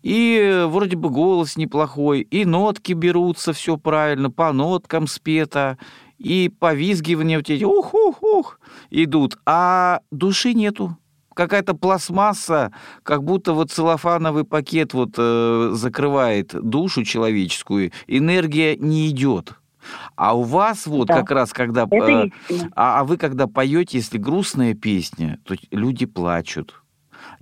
и 0.02 0.40
э, 0.42 0.66
вроде 0.66 0.98
бы 0.98 1.10
голос 1.10 1.58
неплохой, 1.58 2.22
и 2.22 2.46
нотки 2.46 2.94
берутся, 2.94 3.54
все 3.54 3.78
правильно, 3.78 4.30
по 4.32 4.52
ноткам 4.52 5.08
спето, 5.08 5.78
и 6.18 6.52
повизгивания 6.60 7.38
вот 7.38 7.50
эти 7.50 7.64
ух-ух-ух 7.64 8.60
идут, 8.90 9.38
а 9.46 10.02
души 10.12 10.54
нету. 10.54 10.98
Какая-то 11.34 11.74
пластмасса, 11.74 12.74
как 13.04 13.24
будто 13.24 13.54
вот 13.54 13.72
целлофановый 13.72 14.44
пакет 14.44 14.94
вот 14.94 15.12
э, 15.18 15.72
закрывает 15.74 16.54
душу 16.54 17.04
человеческую, 17.04 17.92
энергия 18.08 18.76
не 18.76 19.10
идет. 19.10 19.54
А 20.16 20.38
у 20.38 20.44
вас 20.44 20.86
вот 20.88 21.08
Да. 21.08 21.16
как 21.16 21.32
раз, 21.32 21.54
когда... 21.54 21.88
Э, 21.90 22.28
а, 22.76 23.00
а 23.00 23.04
вы 23.04 23.18
когда 23.18 23.48
поете, 23.48 23.98
если 23.98 24.18
грустная 24.18 24.74
песня, 24.74 25.40
то 25.46 25.56
люди 25.72 26.06
плачут. 26.06 26.81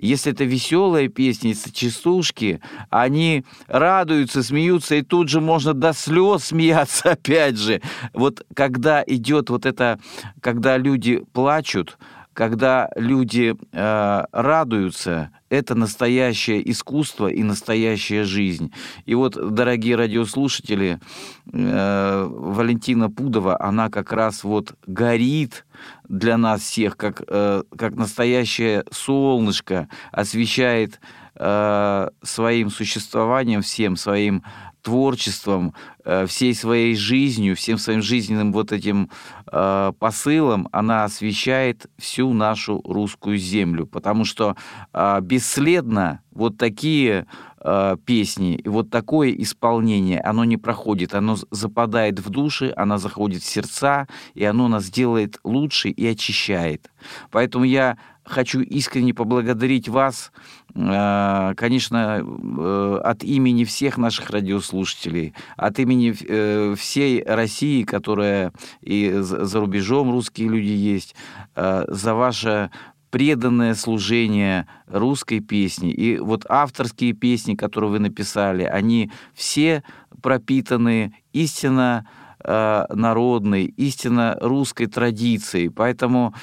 Если 0.01 0.31
это 0.31 0.43
веселая 0.43 1.07
песня, 1.07 1.49
если 1.49 1.71
частушки, 1.71 2.61
они 2.89 3.43
радуются, 3.67 4.43
смеются, 4.43 4.95
и 4.95 5.01
тут 5.01 5.29
же 5.29 5.41
можно 5.41 5.73
до 5.73 5.93
слез 5.93 6.45
смеяться 6.45 7.11
опять 7.11 7.57
же. 7.57 7.81
Вот 8.13 8.45
когда 8.53 9.03
идет 9.05 9.49
вот 9.49 9.65
это, 9.65 9.99
когда 10.41 10.77
люди 10.77 11.23
плачут, 11.33 11.97
когда 12.39 12.89
люди 12.95 13.53
э, 13.73 14.23
радуются, 14.31 15.29
это 15.49 15.75
настоящее 15.75 16.71
искусство 16.71 17.27
и 17.27 17.43
настоящая 17.43 18.23
жизнь. 18.23 18.71
И 19.05 19.13
вот, 19.13 19.33
дорогие 19.53 19.97
радиослушатели, 19.97 21.01
э, 21.51 22.27
Валентина 22.29 23.09
Пудова, 23.09 23.61
она 23.61 23.89
как 23.89 24.13
раз 24.13 24.45
вот 24.45 24.73
горит 24.87 25.65
для 26.07 26.37
нас 26.37 26.61
всех, 26.61 26.95
как, 26.95 27.21
э, 27.27 27.63
как 27.77 27.95
настоящее 27.95 28.85
солнышко, 28.89 29.89
освещает 30.13 31.01
э, 31.35 32.09
своим 32.23 32.69
существованием 32.69 33.61
всем, 33.61 33.97
своим 33.97 34.43
творчеством, 34.81 35.73
э, 36.05 36.25
всей 36.25 36.53
своей 36.53 36.95
жизнью, 36.95 37.55
всем 37.55 37.77
своим 37.77 38.01
жизненным 38.01 38.53
вот 38.53 38.71
этим 38.71 39.09
э, 39.51 39.93
посылом, 39.99 40.67
она 40.71 41.03
освещает 41.03 41.87
всю 41.97 42.33
нашу 42.33 42.81
русскую 42.85 43.37
землю, 43.37 43.85
потому 43.85 44.25
что 44.25 44.55
э, 44.93 45.19
бесследно 45.21 46.21
вот 46.31 46.57
такие 46.57 47.25
песни 48.05 48.55
и 48.55 48.69
вот 48.69 48.89
такое 48.89 49.31
исполнение, 49.31 50.21
оно 50.21 50.45
не 50.45 50.55
проходит, 50.55 51.13
оно 51.13 51.35
западает 51.51 52.19
в 52.19 52.29
души, 52.29 52.73
оно 52.77 52.97
заходит 52.97 53.41
в 53.41 53.45
сердца, 53.45 54.07
и 54.33 54.45
оно 54.45 54.69
нас 54.69 54.89
делает 54.89 55.41
лучше 55.43 55.89
и 55.89 56.07
очищает. 56.07 56.89
Поэтому 57.31 57.65
я 57.65 57.97
хочу 58.29 58.61
искренне 58.61 59.13
поблагодарить 59.13 59.89
вас, 59.89 60.31
э, 60.75 61.53
конечно, 61.57 62.21
э, 62.21 63.01
от 63.03 63.23
имени 63.23 63.63
всех 63.63 63.97
наших 63.97 64.29
радиослушателей, 64.29 65.33
от 65.57 65.79
имени 65.79 66.15
э, 66.27 66.75
всей 66.75 67.23
России, 67.23 67.83
которая 67.83 68.53
и 68.81 69.17
за 69.19 69.59
рубежом 69.59 70.11
русские 70.11 70.49
люди 70.49 70.71
есть, 70.71 71.15
за 71.55 72.13
ваше 72.13 72.69
преданное 73.09 73.73
служение 73.73 74.67
русской 74.87 75.39
песни. 75.39 75.91
И 75.91 76.19
вот 76.19 76.45
авторские 76.47 77.13
песни, 77.13 77.55
которые 77.55 77.89
вы 77.89 77.99
написали, 77.99 78.63
они 78.63 79.11
все 79.33 79.83
пропитаны 80.21 81.13
истинно 81.33 82.07
народной, 82.41 83.65
истинно 83.65 84.37
русской 84.39 84.85
традицией. 84.85 85.69
Поэтому 85.69 86.33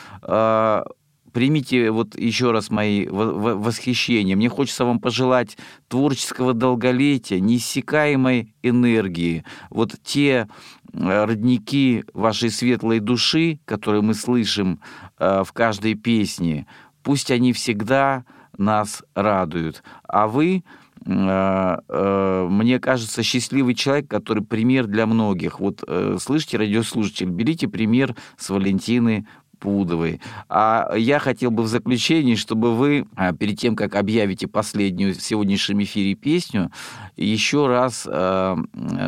примите 1.36 1.90
вот 1.90 2.18
еще 2.18 2.50
раз 2.50 2.70
мои 2.70 3.06
восхищения. 3.06 4.34
Мне 4.36 4.48
хочется 4.48 4.86
вам 4.86 4.98
пожелать 4.98 5.58
творческого 5.88 6.54
долголетия, 6.54 7.40
неиссякаемой 7.40 8.54
энергии. 8.62 9.44
Вот 9.68 9.96
те 10.02 10.48
э, 10.94 11.24
родники 11.26 12.04
вашей 12.14 12.48
светлой 12.48 13.00
души, 13.00 13.58
которые 13.66 14.00
мы 14.00 14.14
слышим 14.14 14.80
э, 15.18 15.44
в 15.44 15.52
каждой 15.52 15.92
песне, 15.92 16.66
пусть 17.02 17.30
они 17.30 17.52
всегда 17.52 18.24
нас 18.56 19.02
радуют. 19.14 19.82
А 20.08 20.28
вы, 20.28 20.64
э, 21.04 22.46
мне 22.50 22.80
кажется, 22.80 23.22
счастливый 23.22 23.74
человек, 23.74 24.08
который 24.08 24.42
пример 24.42 24.86
для 24.86 25.04
многих. 25.04 25.60
Вот 25.60 25.84
слышите, 26.18 26.56
радиослушатель, 26.56 27.28
берите 27.28 27.68
пример 27.68 28.16
с 28.38 28.48
Валентины 28.48 29.26
Пудовой. 29.58 30.20
А 30.48 30.94
я 30.96 31.18
хотел 31.18 31.50
бы 31.50 31.62
в 31.62 31.68
заключении, 31.68 32.34
чтобы 32.34 32.74
вы, 32.74 33.06
а, 33.16 33.32
перед 33.32 33.58
тем, 33.58 33.76
как 33.76 33.94
объявите 33.94 34.46
последнюю 34.46 35.14
в 35.14 35.22
сегодняшнем 35.22 35.82
эфире 35.82 36.14
песню, 36.14 36.70
еще 37.16 37.66
раз 37.66 38.06
э, 38.06 38.56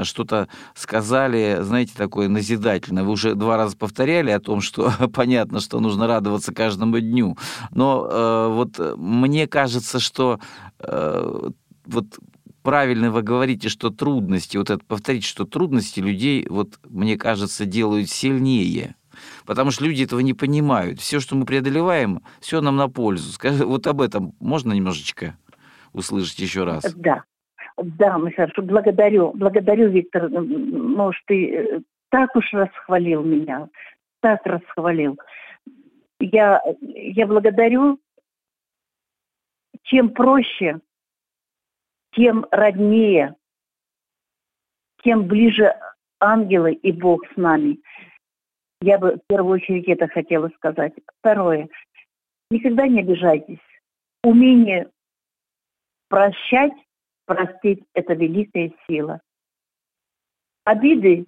что-то 0.03 0.49
сказали, 0.75 1.59
знаете, 1.61 1.93
такое 1.97 2.29
назидательное. 2.29 3.05
Вы 3.05 3.13
уже 3.13 3.35
два 3.35 3.57
раза 3.57 3.77
повторяли 3.77 4.31
о 4.31 4.41
том, 4.41 4.61
что 4.61 4.93
понятно, 5.15 5.61
что 5.61 5.81
нужно 5.81 6.07
радоваться 6.07 6.55
каждому 6.55 6.99
дню. 7.01 7.37
Но 7.71 8.09
э, 8.11 8.49
вот 8.53 8.79
мне 8.97 9.47
кажется, 9.47 10.01
что 10.01 10.41
э, 10.81 11.51
вот 11.87 12.19
правильно 12.63 13.11
вы 13.11 13.23
говорите, 13.23 13.69
что 13.69 13.91
трудности, 13.91 14.57
вот 14.57 14.71
это 14.71 14.85
повторить, 14.85 15.25
что 15.25 15.45
трудности 15.45 16.01
людей, 16.01 16.47
вот 16.49 16.79
мне 16.89 17.17
кажется, 17.17 17.65
делают 17.65 18.11
сильнее 18.11 18.95
потому 19.47 19.71
что 19.71 19.85
люди 19.85 20.05
этого 20.05 20.21
не 20.21 20.35
понимают. 20.35 21.01
Все, 21.01 21.21
что 21.21 21.37
мы 21.37 21.47
преодолеваем, 21.47 22.21
все 22.41 22.61
нам 22.61 22.77
на 22.77 22.89
пользу. 22.89 23.33
Скажи, 23.33 23.65
вот 23.65 23.87
об 23.87 24.01
этом 24.01 24.35
можно 24.41 24.73
немножечко 24.73 25.37
услышать 25.93 26.39
еще 26.39 26.65
раз? 26.65 26.93
Да. 26.95 27.25
Да, 27.77 28.19
хорошо, 28.35 28.63
благодарю, 28.63 29.33
благодарю, 29.35 29.89
Виктор. 29.91 30.29
Может, 30.29 31.23
ты 31.27 31.55
э, 31.55 31.81
так 32.09 32.35
уж 32.35 32.53
расхвалил 32.53 33.23
меня, 33.23 33.69
так 34.21 34.45
расхвалил. 34.45 35.17
Я, 36.19 36.61
я 36.81 37.27
благодарю. 37.27 38.01
Чем 39.85 40.11
проще, 40.11 40.81
тем 42.13 42.47
роднее, 42.51 43.37
тем 45.03 45.27
ближе 45.27 45.73
ангелы 46.21 46.73
и 46.73 46.93
Бог 46.93 47.25
с 47.33 47.37
нами. 47.37 47.79
Я 48.81 48.99
бы 48.99 49.17
в 49.17 49.21
первую 49.27 49.55
очередь 49.55 49.89
это 49.89 50.07
хотела 50.09 50.49
сказать. 50.51 50.93
Второе. 51.19 51.69
Никогда 52.51 52.87
не 52.87 53.01
обижайтесь. 53.01 53.59
Умение 54.23 54.91
прощать, 56.09 56.73
простить– 57.27 57.85
это 57.95 58.15
великая 58.15 58.73
сила. 58.87 59.21
Обиды, 60.65 61.27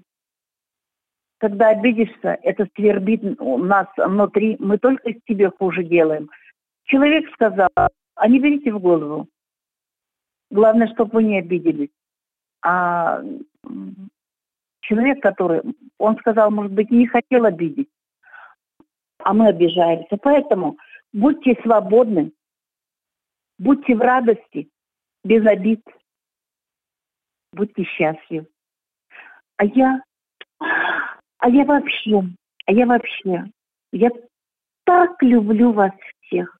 когда 1.38 1.70
обидишься, 1.70 2.38
это 2.42 2.68
свербит 2.76 3.22
у 3.40 3.58
нас 3.58 3.88
внутри, 3.96 4.56
мы 4.58 4.78
только 4.78 5.12
себе 5.26 5.50
хуже 5.50 5.84
делаем. 5.84 6.30
Человек 6.84 7.30
сказал, 7.32 7.70
а 7.74 8.28
не 8.28 8.38
берите 8.38 8.72
в 8.72 8.80
голову. 8.80 9.28
Главное, 10.50 10.88
чтобы 10.88 11.12
вы 11.12 11.22
не 11.24 11.38
обиделись. 11.38 11.90
А 12.62 13.22
человек, 14.80 15.22
который, 15.22 15.62
он 15.98 16.16
сказал, 16.18 16.50
может 16.50 16.72
быть, 16.72 16.90
не 16.90 17.06
хотел 17.06 17.44
обидеть, 17.44 17.88
а 19.18 19.32
мы 19.34 19.48
обижаемся. 19.48 20.16
Поэтому 20.16 20.78
будьте 21.12 21.58
свободны, 21.62 22.32
будьте 23.58 23.94
в 23.94 24.00
радости, 24.00 24.68
без 25.24 25.46
обид, 25.46 25.82
будьте 27.52 27.84
счастливы. 27.84 28.46
А 29.56 29.64
я, 29.64 30.02
а 30.58 31.48
я 31.48 31.64
вообще, 31.64 32.22
а 32.66 32.72
я 32.72 32.86
вообще, 32.86 33.44
я 33.92 34.10
так 34.84 35.22
люблю 35.22 35.72
вас 35.72 35.92
всех 36.22 36.59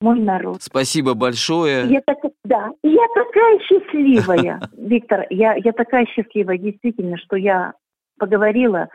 мой 0.00 0.18
народ. 0.18 0.62
Спасибо 0.62 1.14
большое. 1.14 1.86
Я 1.88 2.00
так, 2.00 2.18
да, 2.44 2.70
я 2.82 3.06
такая 3.14 3.58
счастливая, 3.60 4.60
Виктор, 4.76 5.26
я, 5.30 5.54
я 5.54 5.72
такая 5.72 6.06
счастливая, 6.06 6.58
действительно, 6.58 7.16
что 7.18 7.36
я 7.36 7.74
поговорила 8.18 8.88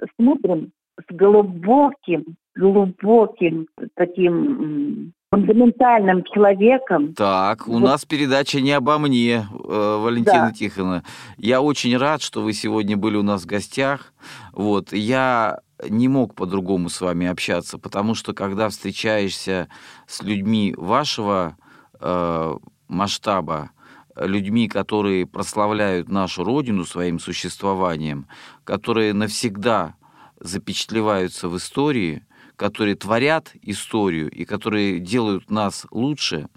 с 0.00 0.08
мудрым, 0.18 0.72
с 0.98 1.14
глубоким, 1.14 2.36
глубоким 2.54 3.66
таким 3.94 5.12
фундаментальным 5.30 6.24
человеком. 6.24 7.14
Так, 7.14 7.66
у 7.66 7.72
вот. 7.72 7.80
нас 7.80 8.04
передача 8.04 8.60
не 8.60 8.72
обо 8.72 8.98
мне, 8.98 9.46
э, 9.50 9.98
Валентина 10.02 10.48
да. 10.48 10.52
Тихоновна. 10.52 11.04
Я 11.38 11.62
очень 11.62 11.96
рад, 11.96 12.20
что 12.20 12.42
вы 12.42 12.52
сегодня 12.52 12.98
были 12.98 13.16
у 13.16 13.22
нас 13.22 13.44
в 13.44 13.46
гостях. 13.46 14.12
Вот, 14.52 14.92
я 14.92 15.60
не 15.88 16.08
мог 16.08 16.34
по-другому 16.34 16.88
с 16.88 17.00
вами 17.00 17.26
общаться, 17.26 17.78
потому 17.78 18.14
что 18.14 18.32
когда 18.32 18.68
встречаешься 18.68 19.68
с 20.06 20.22
людьми 20.22 20.74
вашего 20.76 21.56
э, 22.00 22.54
масштаба, 22.88 23.70
людьми, 24.16 24.68
которые 24.68 25.26
прославляют 25.26 26.08
нашу 26.08 26.44
Родину 26.44 26.84
своим 26.84 27.18
существованием, 27.18 28.26
которые 28.64 29.14
навсегда 29.14 29.94
запечатлеваются 30.38 31.48
в 31.48 31.56
истории, 31.56 32.24
которые 32.56 32.94
творят 32.94 33.52
историю 33.62 34.30
и 34.30 34.44
которые 34.44 35.00
делают 35.00 35.50
нас 35.50 35.86
лучше, 35.90 36.48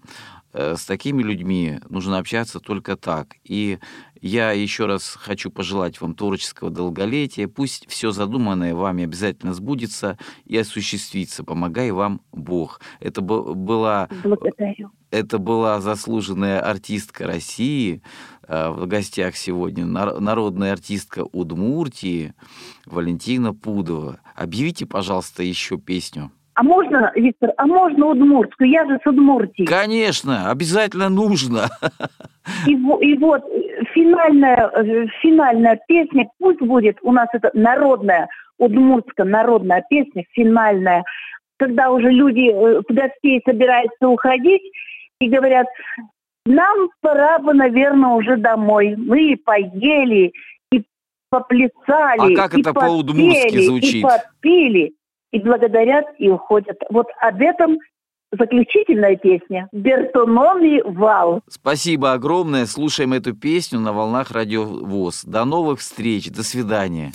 с 0.56 0.86
такими 0.86 1.22
людьми 1.22 1.80
нужно 1.90 2.18
общаться 2.18 2.60
только 2.60 2.96
так. 2.96 3.36
И 3.44 3.80
я 4.22 4.52
еще 4.54 4.86
раз 4.86 5.18
хочу 5.20 5.52
пожелать 5.52 6.00
вам 6.02 6.16
творческого 6.16 6.72
долголетия. 6.72 7.48
Пусть 7.48 7.90
все 7.90 8.12
задуманное 8.12 8.74
вами 8.74 9.04
обязательно 9.04 9.54
сбудется 9.54 10.18
и 10.46 10.58
осуществится. 10.58 11.44
Помогай 11.44 11.92
вам 11.92 12.22
Бог. 12.32 12.82
Это 13.00 13.22
была... 13.22 14.10
Благодарю. 14.24 14.92
Это 15.12 15.38
была 15.38 15.80
заслуженная 15.80 16.60
артистка 16.60 17.28
России 17.28 18.02
э, 18.48 18.70
в 18.70 18.88
гостях 18.88 19.36
сегодня, 19.36 19.86
народная 19.86 20.74
артистка 20.74 21.24
Удмуртии 21.24 22.34
Валентина 22.86 23.54
Пудова. 23.54 24.20
Объявите, 24.36 24.86
пожалуйста, 24.86 25.44
еще 25.44 25.78
песню. 25.78 26.32
А 26.56 26.64
можно, 26.64 27.12
Виктор, 27.16 27.52
а 27.58 27.68
можно 27.68 28.08
удмуртскую? 28.08 28.70
Я 28.70 28.86
же 28.86 28.98
с 29.04 29.08
Удмуртии. 29.08 29.66
Конечно, 29.66 30.50
обязательно 30.50 31.10
нужно. 31.10 31.68
И, 32.66 32.72
и 32.72 33.18
вот 33.18 33.44
финальная, 33.94 34.72
финальная 35.22 35.80
песня, 35.88 36.30
пусть 36.40 36.62
будет 36.62 36.98
у 37.02 37.12
нас 37.12 37.28
это 37.34 37.52
народная, 37.54 38.30
удмуртская 38.58 39.26
народная 39.26 39.84
песня, 39.90 40.24
финальная, 40.32 41.04
когда 41.58 41.92
уже 41.92 42.10
люди 42.10 42.52
в 42.52 42.66
э, 42.66 42.82
гостей 42.88 43.42
собираются 43.46 44.08
уходить 44.08 44.62
и 45.20 45.28
говорят, 45.28 45.68
нам 46.46 46.90
пора 47.02 47.40
бы, 47.40 47.54
наверное, 47.54 48.12
уже 48.12 48.38
домой. 48.38 48.96
Мы 48.96 49.32
и 49.32 49.36
поели, 49.36 50.32
и 50.72 50.84
поплясали, 51.30 52.34
а 52.34 52.36
как 52.36 52.56
и 52.56 52.62
это 52.62 52.74
по-удмуртски 52.74 53.66
звучит? 53.66 53.96
и 53.96 54.02
подпили 54.02 54.94
и 55.32 55.40
благодарят, 55.40 56.06
и 56.18 56.30
уходят. 56.30 56.78
Вот 56.90 57.08
об 57.22 57.42
этом 57.42 57.78
заключительная 58.32 59.16
песня 59.16 59.68
«Бертономи 59.72 60.82
вал». 60.82 61.42
Спасибо 61.50 62.14
огромное. 62.14 62.66
Слушаем 62.66 63.14
эту 63.14 63.34
песню 63.34 63.80
на 63.80 63.94
волнах 63.94 64.32
Радио 64.32 64.64
ВОЗ. 64.64 65.24
До 65.26 65.46
новых 65.46 65.80
встреч. 65.80 66.30
До 66.32 66.44
свидания. 66.44 67.12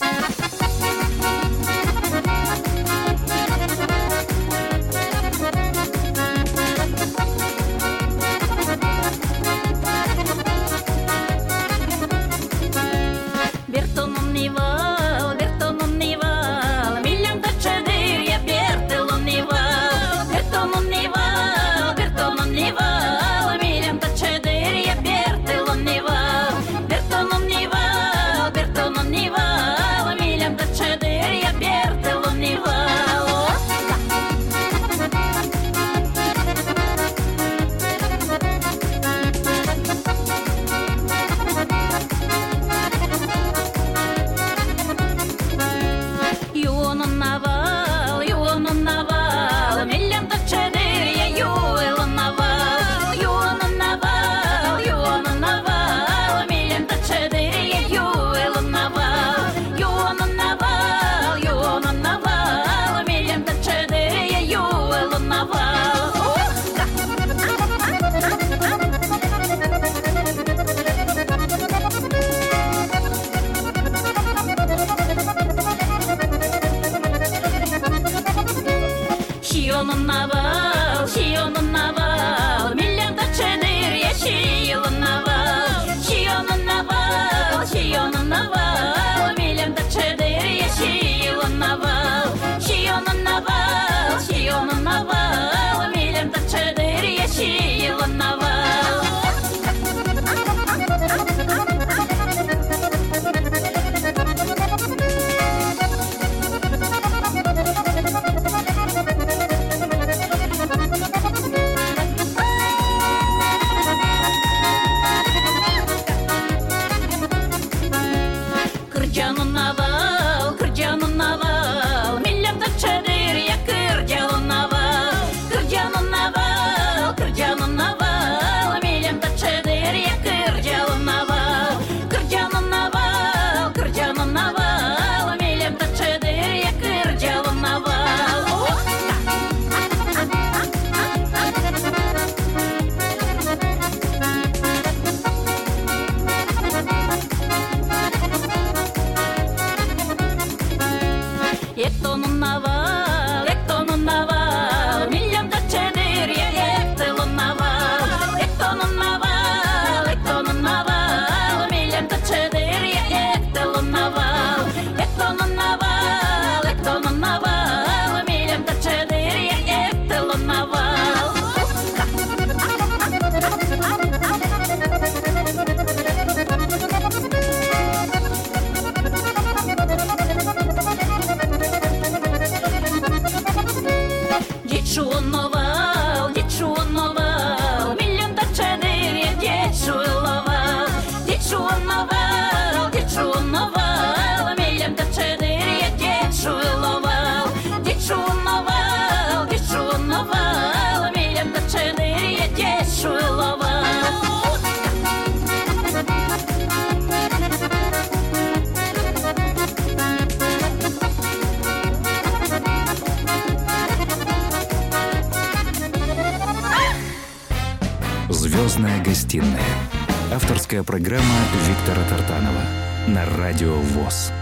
Программа 220.91 221.37
Виктора 221.69 222.03
Тартанова 222.09 222.65
на 223.07 223.25
Радио 223.39 223.77
ВОЗ. 223.77 224.33